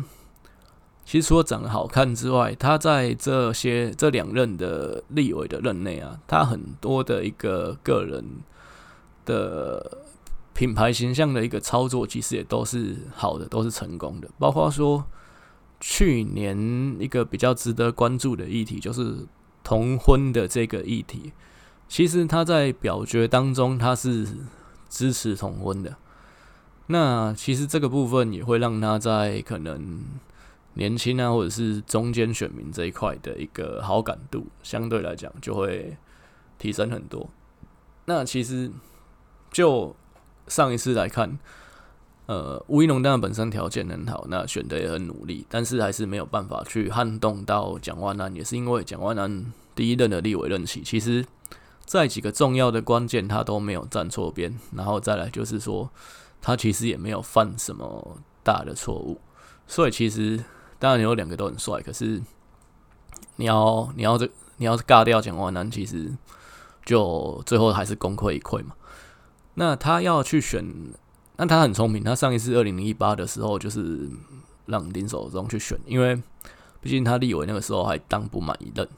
[1.05, 8.25] 其实除了长得好看之外，他在这些这两任的立委的任内啊，他很多的一个个人
[9.25, 9.99] 的
[10.53, 14.29] 品牌形象的一个操作，其实也都是好的，都是成功的。
[14.39, 15.05] 包括说
[15.85, 19.27] 去年一个比较值得关注的议题，就是
[19.65, 21.33] 同婚的这个议题。
[21.89, 24.29] 其实他在表决当中，他是
[24.89, 25.97] 支持同婚的。
[26.87, 30.01] 那其实这个部分也会让他在可能
[30.75, 35.97] 年轻啊，或者是中间选民这一块的一个好感度，相对来讲就会
[36.59, 37.29] 提升很多。
[38.05, 38.71] 那其实
[39.51, 39.97] 就
[40.47, 41.39] 上一次来看，
[42.27, 51.25] 呃，吴怡农当然本身条件很好，那选的也很努力，但是还是没有办法去撼动到蒋万安，也是因为蒋万安第一任的立委任期，其实。
[51.85, 54.57] 在几个重要的关键，他都没有站错边。
[54.75, 55.91] 然后再来就是说，
[56.41, 59.21] 他其实也没有犯什么大的错误，
[59.67, 60.43] 所以其实
[60.79, 62.23] 当然有两个都很帅，可是
[63.37, 66.11] 你要你要这你要是尬掉蒋万安，其实
[66.85, 68.75] 就最后还是功亏一篑嘛。
[69.55, 70.65] 那他要去选，
[71.43, 74.09] 那他很聪明，他上一次二零一八的时候就是
[74.67, 76.15] 让林守中去选，因为
[76.81, 78.89] 毕竟他立委那个时候还当不满一任，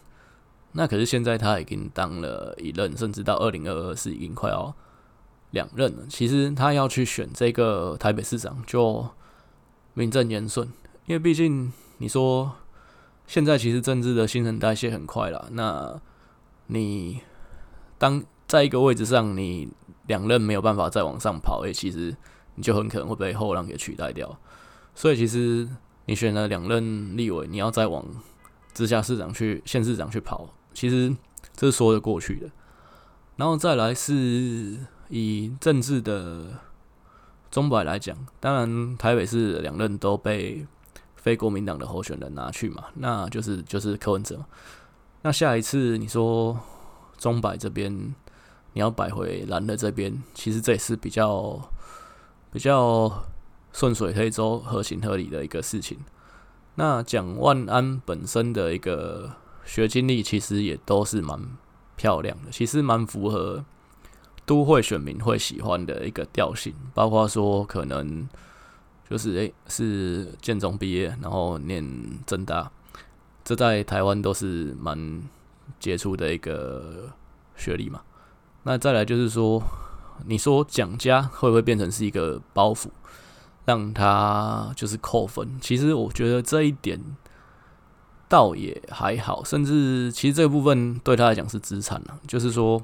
[0.73, 4.75] 那可是现在他已经当了一任，甚至到二零二二是已经快要。
[5.53, 9.07] 两任了，其实他要去选这个台北市长就
[9.95, 10.67] 名正言顺，
[11.07, 12.53] 因为毕竟你说
[13.27, 15.99] 现在其实政治的新陈代谢很快了，那
[16.67, 17.21] 你
[17.97, 19.69] 当在一个位置上，你
[20.09, 22.15] 两任没有办法再往上跑，诶，其实
[22.55, 24.39] 你就很可能会被后浪给取代掉。
[24.95, 25.69] 所以其实
[26.07, 28.05] 你选了两任立委，你要再往
[28.73, 31.15] 直辖市长去、县市长去跑，其实
[31.55, 32.51] 这是说得过去的。
[33.37, 34.79] 然后再来是。
[35.11, 36.47] 以政治的
[37.51, 40.67] 钟摆来讲，当然台北市两任都被
[41.15, 44.43] 非国民党的候选人拿去嘛，那就是就是柯文哲。
[45.21, 46.59] 那下一次你说
[47.19, 47.93] 钟摆这边
[48.73, 51.61] 你要摆回蓝的这边，其实这也是比较
[52.55, 53.27] 比较
[53.73, 55.99] 顺水推舟、合情合理的一个事情。
[56.77, 59.33] 那蒋万安本身的一个
[59.67, 61.39] 学经历，其实也都是蛮
[61.97, 63.63] 漂亮的，其实蛮符合。
[64.47, 68.29] 都会选民会喜欢的一个调性，包括说可能
[69.09, 71.83] 就是诶、是建中毕业，然后念
[72.27, 72.71] 政大，
[73.43, 75.23] 这在台湾都是蛮
[75.81, 77.11] 杰出的一个
[77.57, 78.03] 学历嘛。
[78.65, 79.63] 那再来就是说，
[80.27, 82.89] 你说蒋家会不会变成是一个包袱，
[83.65, 85.59] 让他就是扣分？
[85.61, 87.01] 其实我觉得这一点
[88.29, 92.83] 倒也还好，甚至其实这部分对他来讲是资产了，就是说。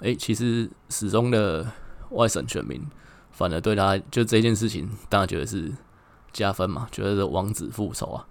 [0.00, 1.66] 哎、其实始终的
[2.10, 2.86] 外省选民，
[3.30, 5.72] 反而对他就这件事情，当然觉得是
[6.34, 8.26] 加分嘛，觉得是王子复仇啊。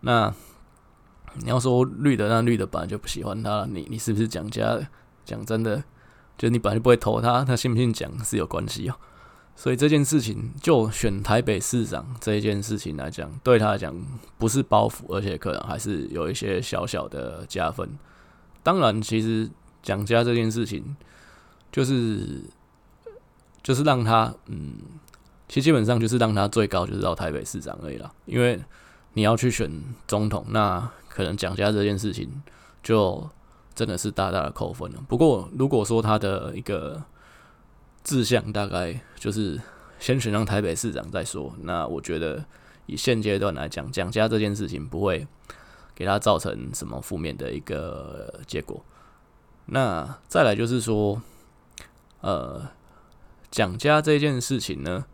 [0.00, 0.32] 那
[1.34, 4.80] 你要说绿的，那绿的本来就不喜欢他了，你你是不是蒋家？
[5.26, 5.84] 讲真的，
[6.42, 8.96] 就你本来就不会投他，他信不信蒋是有关系哦。
[9.54, 13.94] 所以这件事情，就选台北市长这一件事情来讲，对他来讲
[14.38, 17.88] 不是包袱，而且可能还是有一些小小的加分。
[18.62, 19.48] 当然，其实。
[19.84, 20.94] 蒋家这件事情，
[21.72, 22.40] 就是
[23.64, 24.74] 就是让他嗯，
[25.48, 28.08] 其实基本上就是让他最高就是到台北市长而已啦。
[28.24, 28.62] 因为
[29.14, 29.68] 你要去选
[30.06, 32.30] 总统，那可能蒋家这件事情
[32.80, 33.28] 就
[33.74, 35.04] 真的是大大的扣分了。
[35.08, 37.02] 不过如果说他的一个
[38.04, 39.60] 志向大概就是
[39.98, 42.44] 先选上台北市长再说，那我觉得
[42.86, 45.26] 以现阶段来讲，蒋家这件事情不会
[45.94, 48.84] 给他造成什么负面的一个结果。
[49.66, 51.22] 那再来就是说，
[52.20, 52.68] 呃，
[53.50, 55.04] 蒋家这件事情呢，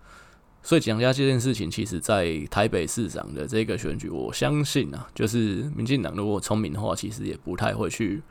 [0.62, 8.22] 所以蒋家这件事情，其实在台北市长的这个选举，我相信啊，就是民进党如果聪明的话，其实也不太会去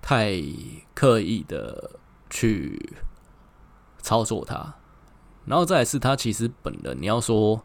[0.00, 0.42] 太
[0.94, 1.92] 刻意的
[2.28, 2.96] 去
[4.02, 4.74] 操作他。
[5.46, 7.62] 然后再是他其实本人，你要说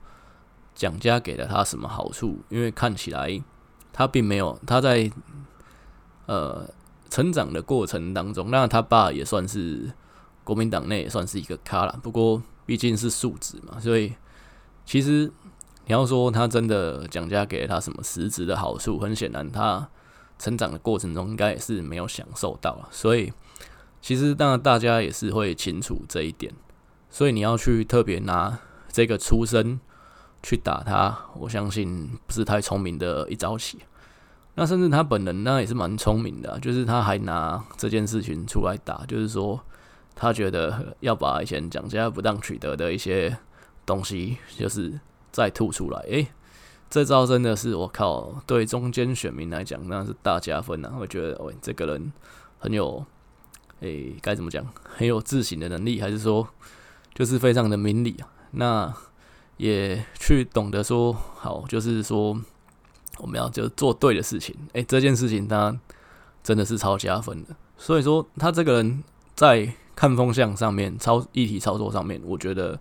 [0.74, 3.41] 蒋家给了他什么好处，因为看起来
[3.93, 5.12] 他并没有他在
[6.26, 6.67] 呃。
[7.08, 9.89] 成长的过程当中，那他爸也算是
[10.43, 11.98] 国民党内也算是一个咖啦。
[12.04, 14.13] 不过毕竟是庶子嘛，所以
[14.86, 15.32] 其实
[15.86, 19.88] 你要说他真的蒋家给了他什么实质的好处，很显然他
[20.38, 22.88] 成长的过程中应该也是没有享受到。
[22.91, 23.32] 所以
[24.02, 26.54] 其实当然大家也是会清楚这一点。
[27.10, 28.60] 所以你要去特别拿
[28.91, 29.80] 这个出身
[30.43, 33.80] 去打他，我相信不是太聪明的一招棋。
[34.56, 39.60] 那甚至他本人那也是蛮聪明的，就是他还拿这件事情出来打，就是说
[40.13, 43.38] 他觉得要把以前蒋家不当取得的一些
[43.86, 45.00] 东西，就是
[45.32, 46.00] 再吐出来。
[46.02, 46.28] 诶，
[46.95, 50.93] 这招真的是我靠，对中间选民来讲那是大加分啊！
[50.97, 52.13] 我觉得，喂，这个人
[52.58, 53.05] 很有，
[53.81, 56.47] 诶，该怎么讲，很有自省的能力，还是说
[57.13, 58.31] 就是非常的明理啊？
[58.51, 58.93] 那
[59.58, 62.41] 也去懂得说好，就是说。
[63.17, 65.77] 我们要就做对的事情，哎，这件事情他
[66.43, 67.55] 真的是超加分的。
[67.77, 69.03] 所以说，他这个人
[69.36, 72.79] 在看风向上面、操议题操作上面，我觉得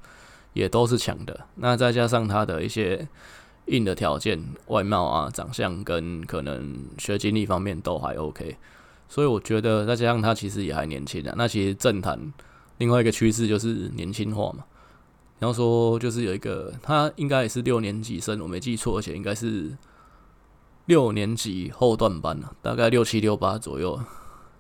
[0.53, 1.47] 也都是强的。
[1.55, 3.09] 那再加上他的一些
[3.67, 8.57] 硬的条件，外貌啊、长相跟可能学经历方面都还 OK。
[9.09, 11.35] 所以我觉得再加上他其实也还年轻啊。
[11.37, 12.33] 那其实政坛
[12.79, 14.65] 另外一个趋势就是年轻化嘛。
[15.39, 19.77] 然后说就是有一个他应该也是六年级生，我没记错，而且应该是。
[20.87, 23.99] 六年级后段班了，大概六七六八左右，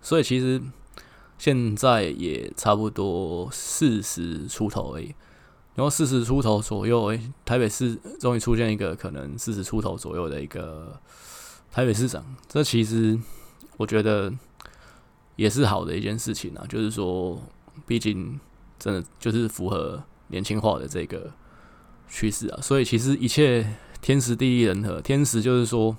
[0.00, 0.58] 所以其实
[1.36, 5.14] 现在也差不多四十出头而已。
[5.74, 11.00] 然后四十出头左右，诶，台北市终于出现一个可能四十出头左右的一个
[11.72, 13.18] 台北市长，这其实
[13.76, 14.32] 我觉得
[15.34, 16.64] 也是好的一件事情啊。
[16.68, 17.42] 就是说，
[17.88, 18.38] 毕竟
[18.78, 21.32] 真的就是符合年轻化的这个
[22.08, 22.60] 趋势啊。
[22.62, 23.66] 所以其实一切
[24.00, 25.96] 天时地利人和，天时就是说，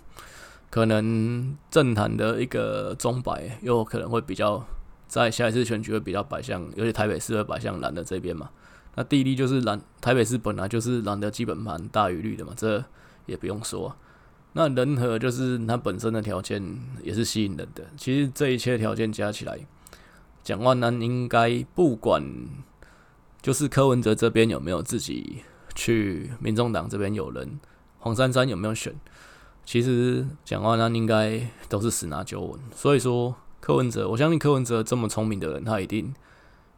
[0.69, 4.65] 可能政坛的一个钟摆又可能会比较
[5.09, 8.49] 在下一次选举会比较摆向，尤其台北市会摆向蓝的这边嘛。
[8.95, 12.83] 那地利就是蓝，台北市本来就是蓝的基本盘大于绿的嘛，这
[13.25, 13.93] 也不用说。
[14.53, 16.63] 那人和就是它本身的条件
[17.03, 17.83] 也是吸引人的。
[17.97, 19.59] 其实这一切条件加起来，
[20.43, 22.23] 蒋万安应该不管
[23.41, 25.43] 就是柯文哲这边有没有自己
[25.75, 27.59] 去，民众党这边有人，
[27.99, 28.95] 黄珊珊有没有选，
[29.65, 32.57] 其实蒋万安应该都是十拿九稳。
[32.73, 36.13] 所以说柯文哲，我相信柯文哲这么聪明的人，他一定。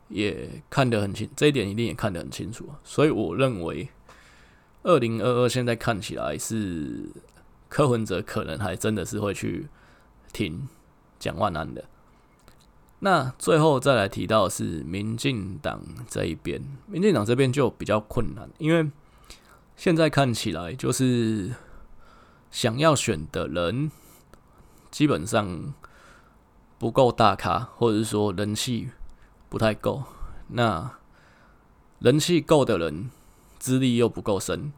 [0.09, 2.69] 也看得很清，这一点一定也看得很清楚。
[2.83, 3.89] 所以我认为，
[4.83, 7.09] 二零二二现在看起来是
[7.67, 9.67] 柯文哲可能还真的是会去
[10.31, 10.67] 挺
[11.19, 11.83] 蒋万安的。
[12.99, 18.89] 那最后再来提到的是民进党这一边，民进党这边就比较困难，因为
[19.75, 21.51] 现在看起来就是
[22.49, 23.91] 想要选的人
[24.89, 25.73] 基本上
[26.79, 28.89] 不够大咖，或者是说人气。
[29.49, 30.03] 不太够，
[30.49, 30.91] 那
[31.99, 33.09] 人气够的人，
[33.57, 34.71] 资历又不够深，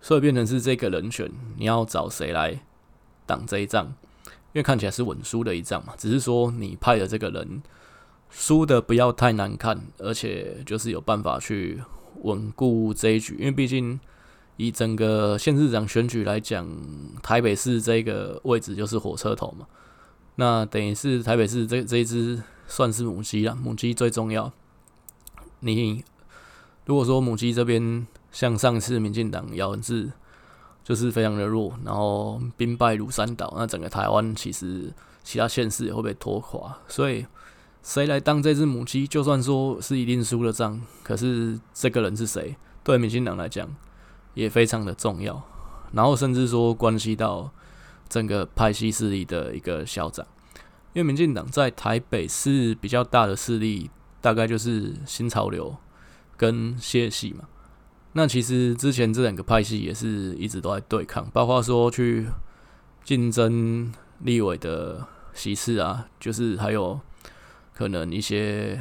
[0.00, 2.60] 所以变成是这个人选，你要找谁来
[3.26, 3.94] 挡这一仗？
[4.26, 7.62] 因为看起来是稳输的一仗嘛，只是说你派的这个人
[8.30, 11.82] 输的不要太难看，而且就是有办法去
[12.22, 13.34] 稳固这一局。
[13.34, 13.98] 因为毕竟
[14.56, 16.68] 以整个县市长选举来讲，
[17.20, 19.66] 台北市这个位置就是火车头嘛，
[20.36, 22.42] 那等于是台北市这这一只。
[22.66, 24.50] 算是母鸡了，母鸡最重要。
[25.60, 26.02] 你
[26.86, 30.10] 如果说母鸡这边像上次民进党姚文智
[30.82, 34.90] 就是非常的弱，然后兵败如山倒，那整个台湾其实
[35.22, 36.78] 其他县市也会被拖垮。
[36.88, 37.26] 所以
[37.82, 43.68] 谁来当这只母鸡，就算说是一定输了仗，可是这个人是谁，对民进党来讲
[44.32, 45.40] 也非常的重要。
[45.92, 47.52] 然后甚至说关系到
[48.14, 50.24] 整个派系势力的一个校长。
[50.92, 55.76] 因为民进党在台北是比较大的势力，大概就是新潮流
[56.36, 57.48] 跟谢系嘛。
[58.12, 62.28] 那其实之前这两个派系也是一直都在对抗，包括说去
[63.02, 67.00] 竞争立委的席次啊，就是还有
[67.74, 68.80] 可能一些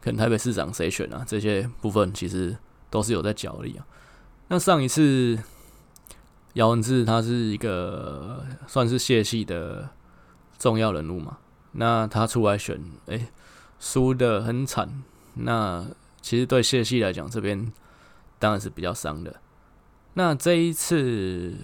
[0.00, 2.56] 可能台北市长谁选啊，这些部分其实
[2.90, 3.86] 都是有在角力啊。
[4.48, 5.38] 那上一次
[6.54, 9.90] 姚文智他是一个算是谢系的。
[10.58, 11.38] 重要人物嘛，
[11.72, 13.26] 那他出来选，哎、
[13.80, 15.02] 输得很惨。
[15.34, 15.84] 那
[16.20, 17.72] 其实对谢系来讲，这边
[18.38, 19.40] 当然是比较伤的。
[20.14, 21.56] 那这一次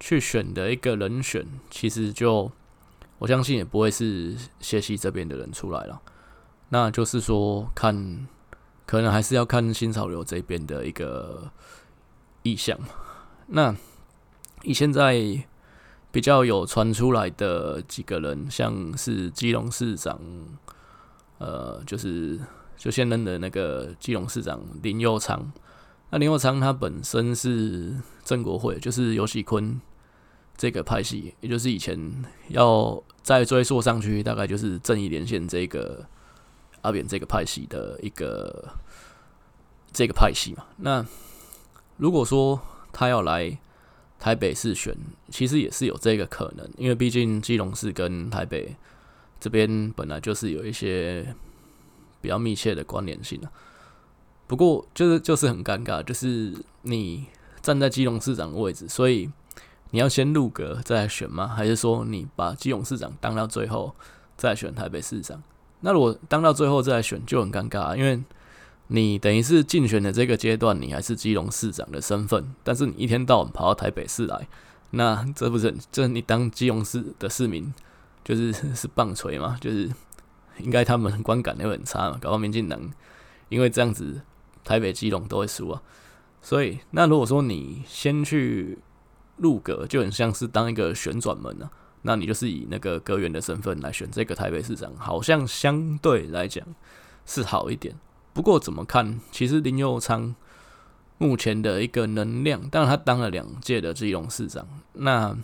[0.00, 2.50] 去选的一个人选，其实就
[3.18, 6.00] 我相信也不会是谢系这边的人出来了。
[6.70, 8.26] 那就是说，看
[8.86, 11.50] 可能还是要看新潮流这边的一个
[12.42, 12.78] 意向。
[13.48, 13.76] 那
[14.66, 15.46] 以现在。
[16.12, 20.18] 比较有传出来的几个人，像是基隆市长，
[21.36, 22.40] 呃，就是
[22.74, 25.52] 就现任的那个基隆市长林佑昌。
[26.08, 29.78] 那林佑昌他本身是郑国会，就是游锡堃
[30.56, 36.02] 这个派系，也就是以前要再追溯上去，大概就是正义连线这个
[36.80, 38.70] 阿扁这个派系的一个
[39.92, 40.64] 这个派系嘛。
[40.78, 41.04] 那
[41.98, 42.58] 如果说
[42.90, 43.58] 他要来。
[44.18, 44.96] 台北市选
[45.28, 48.74] 其实也是有这个可能，因为毕竟基隆市跟台北
[49.38, 51.34] 这边本来就是有一些
[52.20, 53.52] 比较密切的关联性啊。
[54.46, 57.26] 不过就是就是很尴尬，就是你
[57.60, 59.30] 站在基隆市长的位置，所以
[59.90, 61.46] 你要先入阁再选吗？
[61.46, 63.94] 还是说你把基隆市长当到最后
[64.36, 65.42] 再选台北市长？
[65.80, 68.22] 那如果当到最后再选就很尴尬，因为。
[68.88, 74.46] 你等于是竞选的这个阶段，你还是基隆市长的身份，但是你一天到晚跑到台北市来，
[74.90, 77.74] 那这不是这你当基隆市的市民
[78.24, 79.58] 就是 是棒槌嘛？
[79.60, 79.90] 就是
[80.58, 82.18] 应该他们观感会很差嘛？
[82.20, 82.80] 搞到民进党
[83.48, 84.20] 因为这样子，
[84.64, 85.82] 台北基隆都会输啊。
[86.40, 88.78] 所以那如果说你先去
[89.38, 91.68] 入阁，就很像是当一个旋转门啊，
[92.02, 96.64] 那你就是以那个阁员的身份来选这个台北市长，好像相对来讲
[97.24, 97.96] 是好一点。
[98.36, 99.18] 不过怎么看？
[99.32, 100.34] 其实林佑昌
[101.16, 105.34] 目前的一个能量，当然他当了两届的基隆市长，那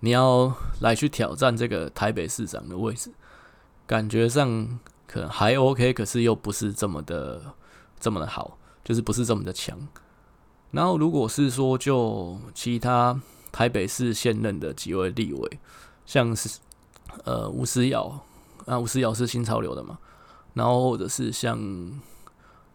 [0.00, 3.12] 你要来去挑战这个台北市长的位置，
[3.86, 7.42] 感觉上可能还 OK，可是又不是这么的
[8.00, 8.56] 这么的好。
[8.84, 9.76] 就是不是这么的强。
[10.70, 13.20] 然后如果是说就其他
[13.52, 15.58] 台北市现任的几位立委，
[16.06, 16.58] 像是
[17.24, 18.24] 呃吴思瑶，
[18.64, 19.98] 啊吴思瑶是新潮流的嘛，
[20.58, 21.58] 然后或者是像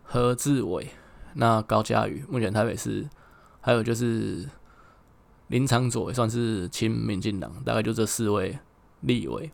[0.01, 0.87] 何志伟，
[1.35, 3.07] 那高嘉瑜，目前台北市
[3.61, 4.49] 还有就是。
[5.49, 8.57] 林长佐也算是亲民进党，大概就这四位
[9.01, 9.51] 立委。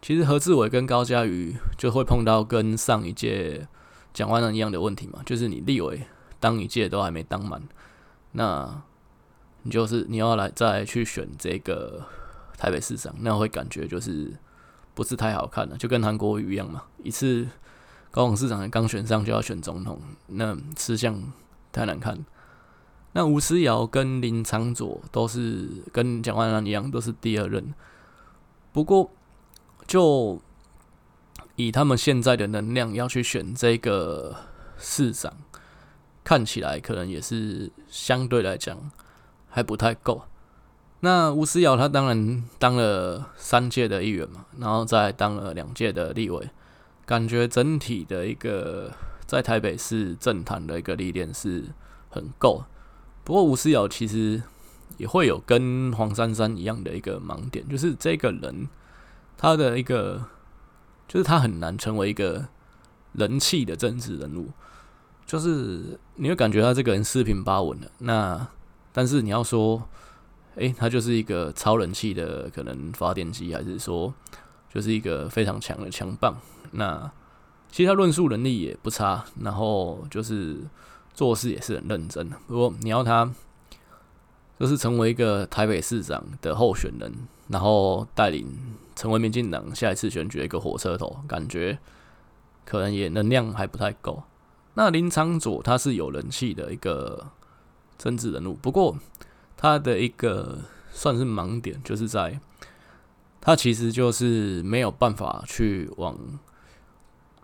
[0.00, 3.66] 其实何志伟跟高嘉瑜就会碰到跟上一届
[4.14, 6.00] 蒋万安一样的问题嘛，就是你立委
[6.40, 7.60] 当一届都还没当满，
[8.32, 8.82] 那
[9.62, 12.06] 你就是你要来再去选这个
[12.56, 14.32] 台北市长，那会感觉就是
[14.96, 17.46] 不是太好看了，就跟韩国瑜一样嘛，一次
[18.10, 21.22] 高雄市长刚选上就要选总统，那吃相
[21.70, 22.24] 太难看。
[23.12, 27.74] 那吴思瑶跟林昶佐都是跟蒋万安一样，都是第二任。
[28.72, 29.10] 不过，
[29.86, 30.40] 就
[31.56, 34.34] 以他们现在的能量要去选这个
[34.78, 35.32] 市长，
[36.24, 38.90] 看起来可能也是相对来讲
[39.48, 40.22] 还不太够。
[41.00, 46.48] 那吴思瑶他当然当了三届的议员嘛，然后再当了两届的立委，
[47.04, 48.92] 感觉整体的一个
[49.26, 51.64] 在台北市政坛的一个历练是
[52.08, 52.64] 很够。
[53.22, 54.42] 不过吴思瑶其实
[54.96, 58.68] 也会有跟黄珊珊一样的一个盲点，就是这个人
[59.36, 60.24] 他的一个，
[61.06, 62.48] 就是他很难成为一个
[63.12, 64.48] 人气的政治人物，
[65.26, 67.90] 就是你会感觉他这个人四平八稳的。
[67.98, 68.48] 那
[68.92, 69.86] 但是你要说，
[70.56, 74.12] 诶，他就是一个超人气的可能发电机，还是说
[74.72, 76.36] 就是一个非常强的强棒？
[76.72, 77.10] 那
[77.70, 80.58] 其实他论述能力也不差，然后就是。
[81.16, 83.32] 做事也是很认真，不过你要他
[84.60, 87.10] 就是成为一个台北市长的候选人，
[87.48, 88.46] 然后带领
[88.94, 91.78] 成为民进党下一次选举一个火车头，感觉
[92.66, 94.24] 可能也能量还不太够。
[94.74, 97.28] 那林昌佐他是有人气的一个
[97.96, 98.94] 政治人物，不过
[99.56, 100.58] 他的一个
[100.92, 102.38] 算是盲点，就是在
[103.40, 106.18] 他其实就是没有办法去往。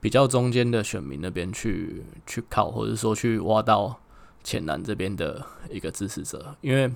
[0.01, 4.01] 比较中间的选民那边去去靠，或者说去挖到
[4.43, 6.93] 浅蓝这边的一个支持者，因为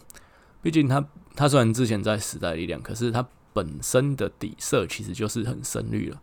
[0.61, 1.07] 毕竟他
[1.37, 6.21] 他虽然之前在时代力量，可是他本身的底色其实就是很深绿了，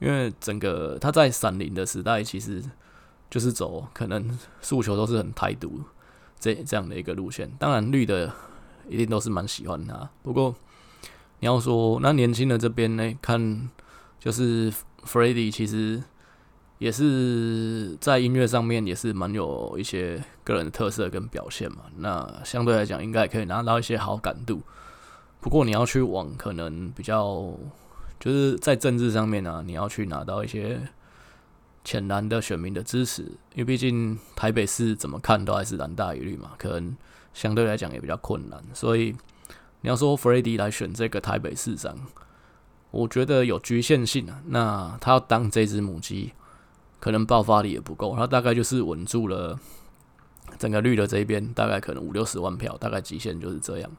[0.00, 2.60] 因为整个他在闪灵的时代，其实
[3.30, 5.80] 就是走可能诉求都是很台独
[6.38, 7.50] 这这样的一个路线。
[7.58, 8.32] 当然绿的
[8.88, 10.54] 一定都是蛮喜欢他，不过
[11.40, 13.68] 你要说那年轻的这边呢，看
[14.18, 14.72] 就是
[15.04, 16.02] Freddy 其实。
[16.78, 24.60] 也是在音乐上面也是蛮有一些个人的特色跟表现嘛，那相对来讲应该也可以拿到一些好感度。
[25.40, 27.50] 不过你要去往可能比较
[28.20, 30.78] 就是在政治上面啊，你要去拿到一些
[31.86, 33.22] 浅蓝的选民的支持，
[33.54, 36.94] 因为毕竟台北市怎么看都还是蓝大于绿嘛，可能
[37.32, 38.62] 相对来讲也比较困难。
[38.74, 39.16] 所以
[39.80, 41.96] 你要说 Freddy 来选这个台北市长，
[42.90, 44.42] 我觉得有局限性啊。
[44.46, 46.32] 那他要当这只母鸡。
[46.98, 49.56] 可能爆发力也不够，他大概就是稳住了
[50.58, 53.90] 整个绿的这一边，大概可能五六十万票，大概极限就是这样。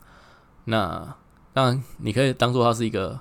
[0.65, 1.15] 那
[1.53, 3.17] 当然，你可以当做他是一个，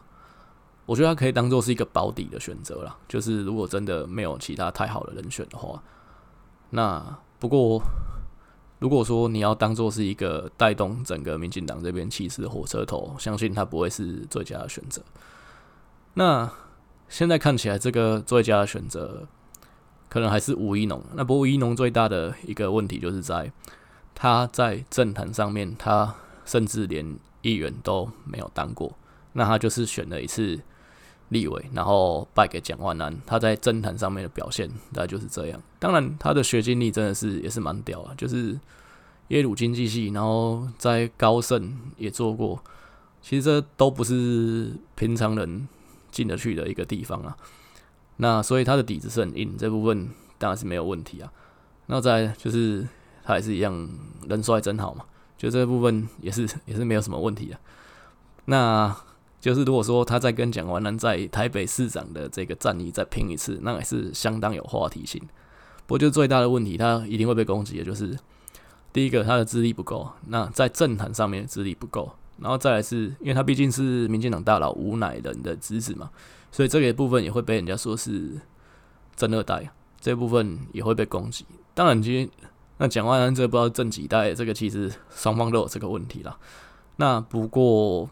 [0.86, 2.96] 我觉得他可以当做是一个保底的选择啦。
[3.06, 5.82] 就是如果真的没有其他太好的人选的话，
[6.70, 7.82] 那不过
[8.78, 15.02] 如果说你要当做是一个带动整个民进党这边气势的火车头，相信他不会是最佳的选择。
[16.14, 16.50] 那
[17.08, 19.26] 现在看起来，这个最佳的选择。
[20.08, 23.50] 可能还是吴怡农，那不过吴怡农最大的一个问题就是在
[24.14, 26.14] 他在政坛上面，他
[26.44, 28.96] 甚至连议员都没有当过，
[29.32, 30.58] 那他就是选了一次
[31.30, 33.16] 立委，然后败给蒋万安。
[33.26, 35.60] 他在政坛上面的表现大概就是这样。
[35.78, 38.58] 当然，他的学经历真的是也是蛮屌啊，就是
[39.28, 42.62] 耶鲁经济系，然后在高盛也做过。
[43.20, 45.66] 其实这都不是平常人
[46.12, 47.36] 进得去的一个地方啊。
[48.18, 50.08] 那所以他的底子是很硬，这部分
[50.38, 51.32] 当然是没有问题啊。
[51.86, 52.86] 那再就是
[53.24, 53.88] 他也是一样，
[54.28, 55.04] 人帅真好嘛，
[55.36, 57.58] 就这部分也是也是没有什么问题的。
[58.44, 58.96] 那
[59.40, 65.20] 就是如果说他再跟蒋万安在台北市长的这个战役再拼一次，那也是相当有话题性。
[65.86, 68.18] 不过就最大的问题，他一定会被攻击也，就是
[68.92, 72.10] 第一个他的资历不够，那在政坛上面资历不够，
[72.40, 76.10] 然后再来是因为他毕竟是民进党大佬吴乃仁的侄子嘛。
[76.50, 78.40] 所以这个部分也会被人家说是
[79.14, 79.70] 政二代，
[80.00, 81.44] 这部分也会被攻击。
[81.74, 82.30] 当然，其实
[82.78, 86.38] 那蒋万安这不知道正几代，这个其实双方都有这个问题啦。
[86.96, 88.08] 那不过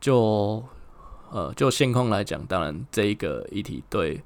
[0.00, 0.64] 就
[1.30, 4.22] 呃就现况来讲，当然这一个议题对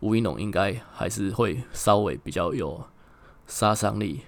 [0.00, 2.82] 吴一农应该还是会稍微比较有
[3.46, 4.22] 杀伤力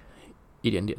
[0.61, 0.97] 一点点。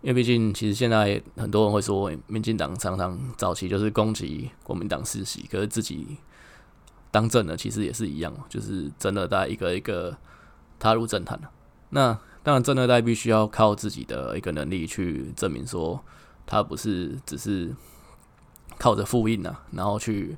[0.00, 6.16] 因为毕竟，其实现在很多人会说，民进党常常早期就是攻击国民党世袭，可是自己
[7.10, 10.16] 当政的，其实也是一样，就是真二代一个一个
[10.78, 11.40] 踏入政坛。
[11.90, 16.00] 那当然，真二代必须要靠自己的一个能力去证明说，
[16.46, 17.74] 他不是只是
[18.78, 20.36] 靠着复印啊，然后去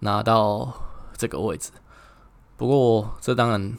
[0.00, 0.72] 拿到
[1.16, 1.70] 这个位置。
[2.56, 3.76] 不过，这当然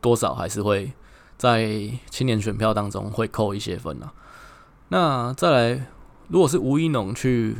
[0.00, 0.92] 多少还是会
[1.36, 4.12] 在青年选票当中会扣一些分啊。
[4.88, 5.86] 那再来，
[6.28, 7.56] 如果是吴一农去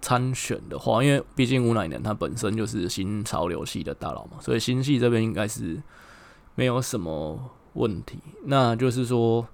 [0.00, 5.82] 参选的话，因为毕竟吴乃南他本身就是新潮流系的大佬嘛，所以新系这边应该是
[6.54, 8.18] 没有什么问题。
[8.44, 9.46] 那就是说，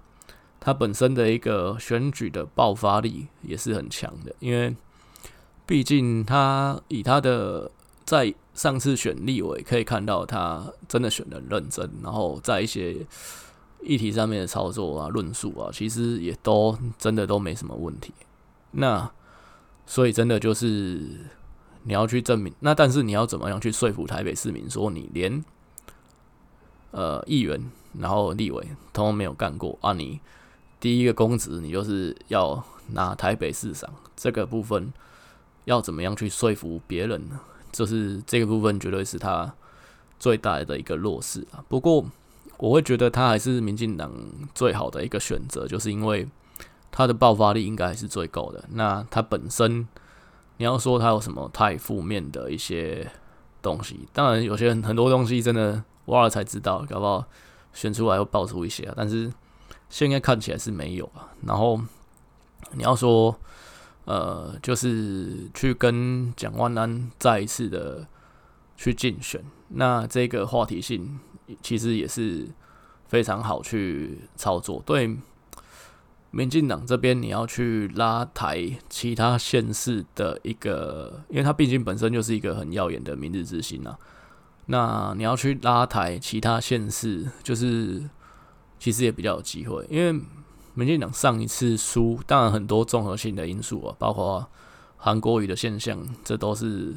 [0.60, 4.76] 他本身的一个选举的爆发力也是很强的，因为
[5.66, 7.70] 毕竟他以他的
[8.04, 13.06] 在上次选立委可以看到，他真的选的认真，然后在一些。
[13.84, 18.12] 议题上面的操作啊、论述啊，其实也都真的都没什么问题。
[18.70, 19.10] 那
[19.86, 21.00] 所以真的就是
[21.82, 25.44] 你要去证明，那但是你要怎么样去说服台北市民说你连
[26.92, 27.60] 呃议员
[27.98, 29.92] 然后立委通通没有干过啊？
[29.94, 30.20] 你
[30.78, 34.92] 第一个公职你就是要拿台北市长这个部分，
[35.64, 37.40] 要怎么样去说服别人呢？
[37.70, 39.54] 就是这个部分绝对是他
[40.18, 41.64] 最大的一个弱势啊。
[41.68, 42.04] 不过。
[42.58, 44.12] 我会觉得他还是民进党
[44.54, 46.28] 最好的一个选择，就是因为
[46.92, 48.64] 他的爆发力应该还是最够的。
[48.70, 49.88] 那他本身，
[50.58, 53.10] 你要说他有什么太负面的一些
[53.60, 57.24] 东西，当然有些很多东西真的挖了才知道，搞不好
[57.72, 58.88] 选出来又爆出一些。
[58.96, 59.32] 但是
[59.90, 61.34] 现在看起来是没有啊。
[61.44, 61.80] 然后
[62.74, 63.36] 你要说，
[64.12, 68.06] 呃，就是去跟蒋万安再一次的
[68.76, 71.18] 去竞选，那这个话题性。
[71.60, 72.48] 其实也是
[73.08, 74.82] 非常好去操作。
[74.86, 75.18] 对
[76.30, 83.98] 民进党这边，你要去拉抬其他县市的一个，因为他毕竟本身就是一个很耀眼的明日之星啊。
[84.66, 88.02] 那你要去拉抬其他县市，就是
[88.78, 89.84] 其实也比较有机会。
[89.90, 90.18] 因为
[90.74, 94.46] 民进党上一次输，当然很多综合性的因素啊，包括
[94.96, 96.94] 韩国瑜的现象，这都是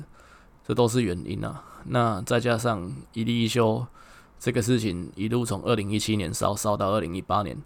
[0.68, 1.64] 这都是原因啊。
[1.86, 3.86] 那再加上一例一休。
[4.38, 7.58] 这个事情一路从二零一七年烧烧到二零一八年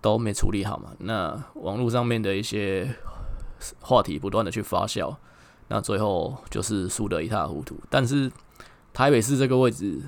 [0.00, 0.92] 都没处理好嘛？
[0.98, 2.94] 那网络上面的一些
[3.80, 5.14] 话题不断的去发酵，
[5.68, 7.76] 那最后就是输得一塌糊涂。
[7.90, 8.30] 但是
[8.94, 10.00] 台北市这个位置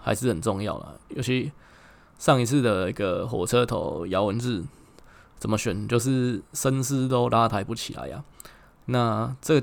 [0.00, 1.50] 还是很重要啦，尤其
[2.16, 4.62] 上一次的一个火车头姚文智
[5.40, 8.22] 怎么选，就是声势都拉抬不起来呀。
[8.84, 9.60] 那这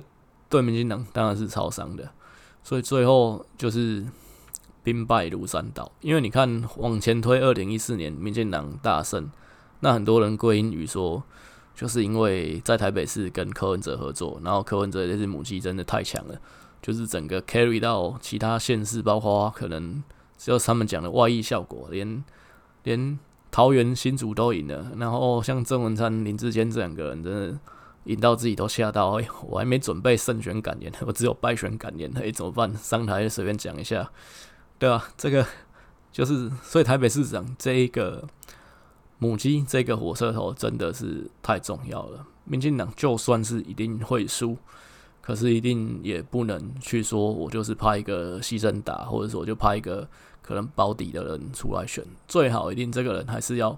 [0.49, 2.11] 对民进党当然是超伤的，
[2.61, 4.05] 所以最后就是。
[4.83, 9.29] 兵败如山倒，因为你看往前推，二零一四年民进党大胜，
[9.81, 11.21] 那很多人归因于说，
[11.75, 16.39] 就是因为在台北市跟柯文哲合作，然后柯文哲这只母鸡真的太强了，
[16.81, 20.01] 就是整个 carry 到其他县市，包括可能
[20.37, 22.23] 只有他们讲的外溢效果，连
[22.83, 23.19] 连
[23.49, 27.59] 桃园新竹都赢了，然后像郑文灿、林志坚这两个人，真的
[28.03, 32.73] 赢到自己都吓到，哎，我还没准备胜选感言，我只有败选感言，哎，怎么办？
[32.75, 34.09] 上台随便讲一下。
[34.79, 35.45] 对啊，这个
[36.11, 38.23] 就是，所以台北市长这一个
[39.17, 42.25] 母鸡，这个火车头真的是太重要了。
[42.43, 44.55] 民进党就算是一定会输，
[45.19, 50.07] 可是一定也不能去说我就是派一个牺牲打，或者说我就派一个
[50.47, 52.03] 可能保底的人出来选。
[52.27, 53.77] 最好一定这个人还是要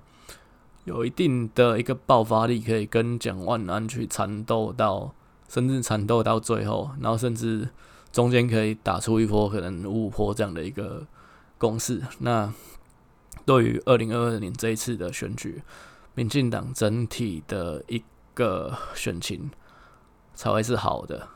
[0.84, 5.13] 有一定的一个爆发力，可以跟蒋万安去缠斗到，
[5.47, 7.70] 甚至缠斗到最后，然后甚至。
[8.11, 11.05] 中间可以打出一波可能五五波这样的一个
[11.59, 12.01] 攻势。
[12.17, 12.51] 那
[13.45, 15.61] 对于二零二二年这一次的选举，
[16.15, 18.03] 民进党整体的一
[18.34, 19.51] 个选情
[20.34, 21.28] 才会是好的。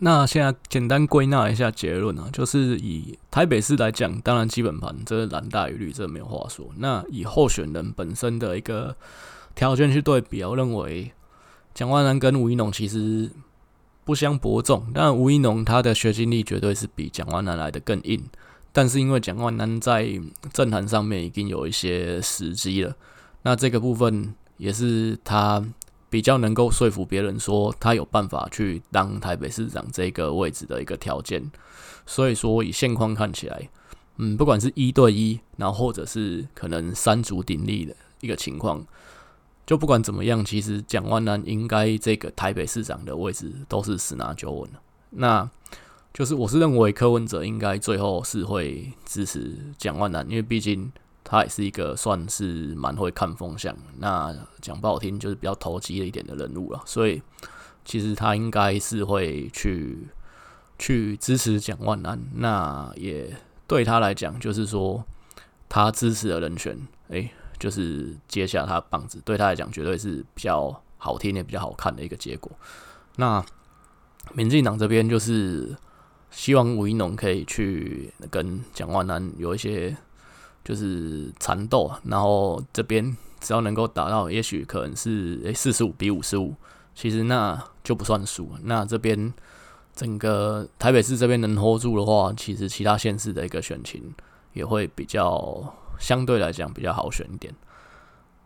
[0.00, 6.66] 那现在简单归纳一下结论啊，就是以台北市来讲，当然基本盘这是蓝大于绿，这没有话说。
[6.76, 8.96] 那以候选人本身的一个
[9.54, 11.12] 条件去对比，我认为
[11.74, 13.30] 蒋万安跟吴一农其实。
[14.06, 18.22] 不相伯仲，但吴一农他的学经历绝对是比蒋万安来的更硬。
[18.72, 20.08] 但是因为蒋万安在
[20.52, 22.94] 政坛上面已经有一些时机了，
[23.42, 25.60] 那这个部分也是他
[26.08, 31.50] 比较能够说服别人说他有办法去当台北市长这个位置的一个条件。
[32.06, 33.68] 所以说以现况看起来，
[34.16, 38.84] 嗯，不管是一对一，然后或者是可能三足鼎立的一个情况。
[39.66, 44.70] 就不管怎么样，其实蒋万安应该这个台北市长的位置都是十拿九稳。
[45.10, 45.50] 那
[46.14, 50.92] 就是我是认为柯文哲应该最后是会支持蒋万安，因为毕竟
[51.28, 57.20] 他也是一个算是蛮会看风向，那讲不好听就是比较投机一点的人物了，所以
[57.84, 60.06] 其实他应该是会去
[60.78, 65.04] 去支持蒋万安，那也对他来讲就是说
[65.68, 72.52] 他支持的人选，哎，就是接下他棒子，对他来讲绝对是比较好听也比较好看的一个结果。
[73.16, 73.44] 那
[74.32, 75.76] 民进党这边就是
[76.30, 79.96] 希望吴一农可以去跟蒋万安有一些。
[80.66, 86.56] 就是缠斗，然后这边只要能够打到，也许可能是诶四十五比五十五，
[86.92, 88.50] 其实那就不算输。
[88.64, 89.32] 那这边
[89.94, 94.12] 整个台北市这边能 hold 住的话，其实其他县市的一个选情
[94.54, 97.54] 也会比较相对来讲比较好选一点。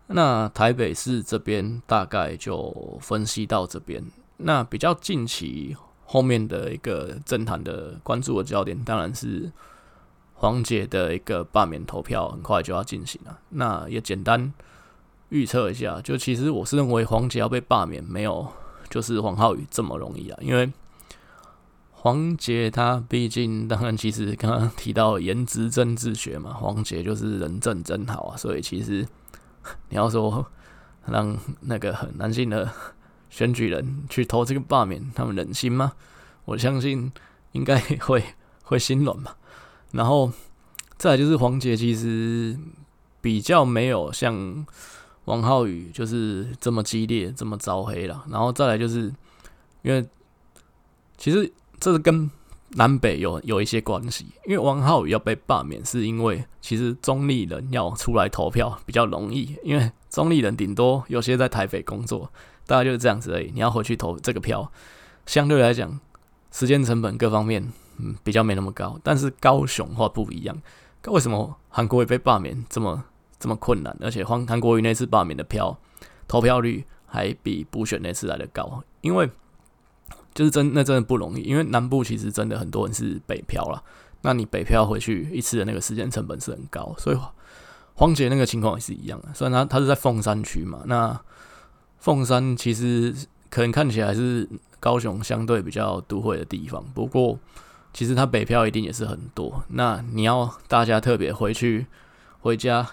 [0.09, 4.05] 那台北市这边大概就分析到这边。
[4.37, 9.51] 那比较近期后面的一个政坛的关注的焦点，当然是。
[10.41, 14.51] 黄姐的一个罢免投票很快就要进行了，那也简单
[15.29, 18.51] 预测一下，就其实我是认为黄捷要被罢免没有
[18.89, 20.73] 就是黄浩宇这么容易啊，因为
[21.91, 29.07] 黄捷他毕竟当然其实刚刚提到颜值政治学嘛，黄捷就是人正真好啊，所以其实
[29.91, 30.47] 你要说
[31.05, 32.67] 让那个很男性的
[33.29, 35.93] 选举人去投这个罢免，他们忍心吗？
[36.47, 37.13] 我相信
[37.53, 38.25] 应该会
[38.63, 39.37] 会心软吧。
[39.93, 40.31] 然后
[40.97, 42.57] 再来就是黄捷，其实
[43.21, 44.65] 比较没有像
[45.25, 48.25] 王浩宇就是这么激烈、这么招黑了。
[48.31, 49.13] 然后再来就是，
[49.83, 50.07] 因为
[51.17, 52.31] 其实这是跟
[52.71, 54.27] 南北有有一些关系。
[54.47, 62.31] 因为王浩宇要被罢免，是因为其实中立人要出来投票比较容易，因为中立人顶多有些在台北工作，
[62.67, 63.51] 大概就是这样子而已。
[63.53, 64.71] 你要回去投这个票，
[65.27, 65.99] 相对来讲，
[66.53, 67.73] 时间成本各方面。
[68.03, 70.57] 嗯，比较没那么高，但是高雄话不一样。
[71.07, 73.03] 为什么韩国瑜被罢免这么
[73.39, 73.97] 这么困难？
[74.01, 75.79] 而且韩韩国瑜那次罢免的票
[76.29, 79.31] 投票率还比补选那次来的高，因为
[80.35, 81.43] 就是真那真的不容易。
[81.43, 83.83] 因为南部其实真的很多人是北漂了，
[84.21, 87.19] 那你北漂回去一次的那个时间成本是很高，所以
[87.95, 89.29] 黄捷那个情况也是一样的。
[89.33, 91.19] 虽然他他是在凤山区嘛，那
[91.99, 93.15] 凤山其实
[93.49, 94.47] 可能看起来是
[94.79, 97.39] 高雄相对比较都会的地方，不过。
[97.93, 101.87] 其实他北漂一定也是很多，那你要大家特别回去
[102.41, 102.89] 回家，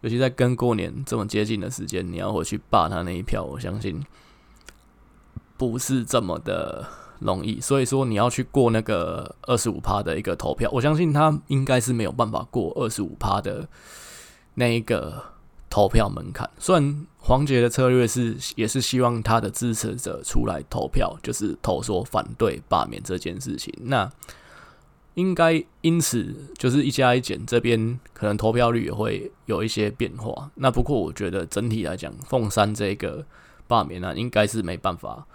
[0.00, 4.00] 尤其在跟过年这么接近的时间，你要回去霸他那一票，我相信
[5.56, 6.86] 不是这么的
[7.18, 7.60] 容易。
[7.60, 13.68] 所以说你要去过那个二十五趴的一个投票，我相信他应该是没有办法过二十五趴的
[14.54, 15.22] 那一个
[15.70, 16.48] 投票门槛。
[16.58, 24.10] 虽然黄杰的策略是也是希望他的支持者出来投票，就是投说反对罢免这件事情，那。
[25.14, 30.48] 应该因此就是一加一减，这边可能投票率也会有一些变化。
[30.54, 33.26] 那不过我觉得整体来讲，凤山这个
[33.66, 35.26] 罢免呢，应该是没办法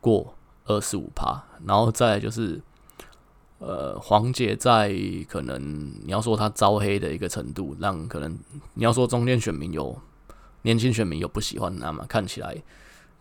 [0.00, 1.42] 过二十五趴。
[1.64, 2.62] 然后再就是，
[3.58, 4.94] 呃，黄姐在
[5.26, 5.58] 可能
[6.04, 8.38] 你要说他招黑的一个程度，让可能
[8.74, 9.98] 你要说中间选民有
[10.60, 12.62] 年轻选民有不喜欢他嘛，看起来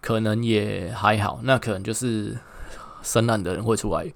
[0.01, 1.39] 可能也还好。
[1.43, 2.37] 那可能就是
[3.01, 4.13] 深蓝的人会出来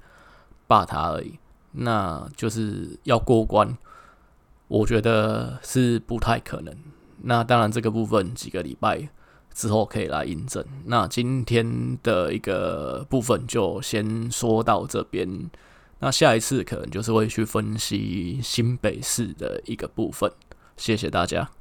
[0.68, 1.40] 霸他而已。
[1.72, 3.78] 那就是要过关，
[4.68, 6.76] 我觉得是不太可能。
[7.22, 9.08] 那当然，这个部分几个礼拜
[9.54, 10.66] 之后可以来印证。
[10.84, 15.50] 那今天的一个部分就先说到这边。
[16.00, 20.32] 那下一次可能就是会去分析新北市的一个部分。
[20.78, 21.59] 谢谢大家。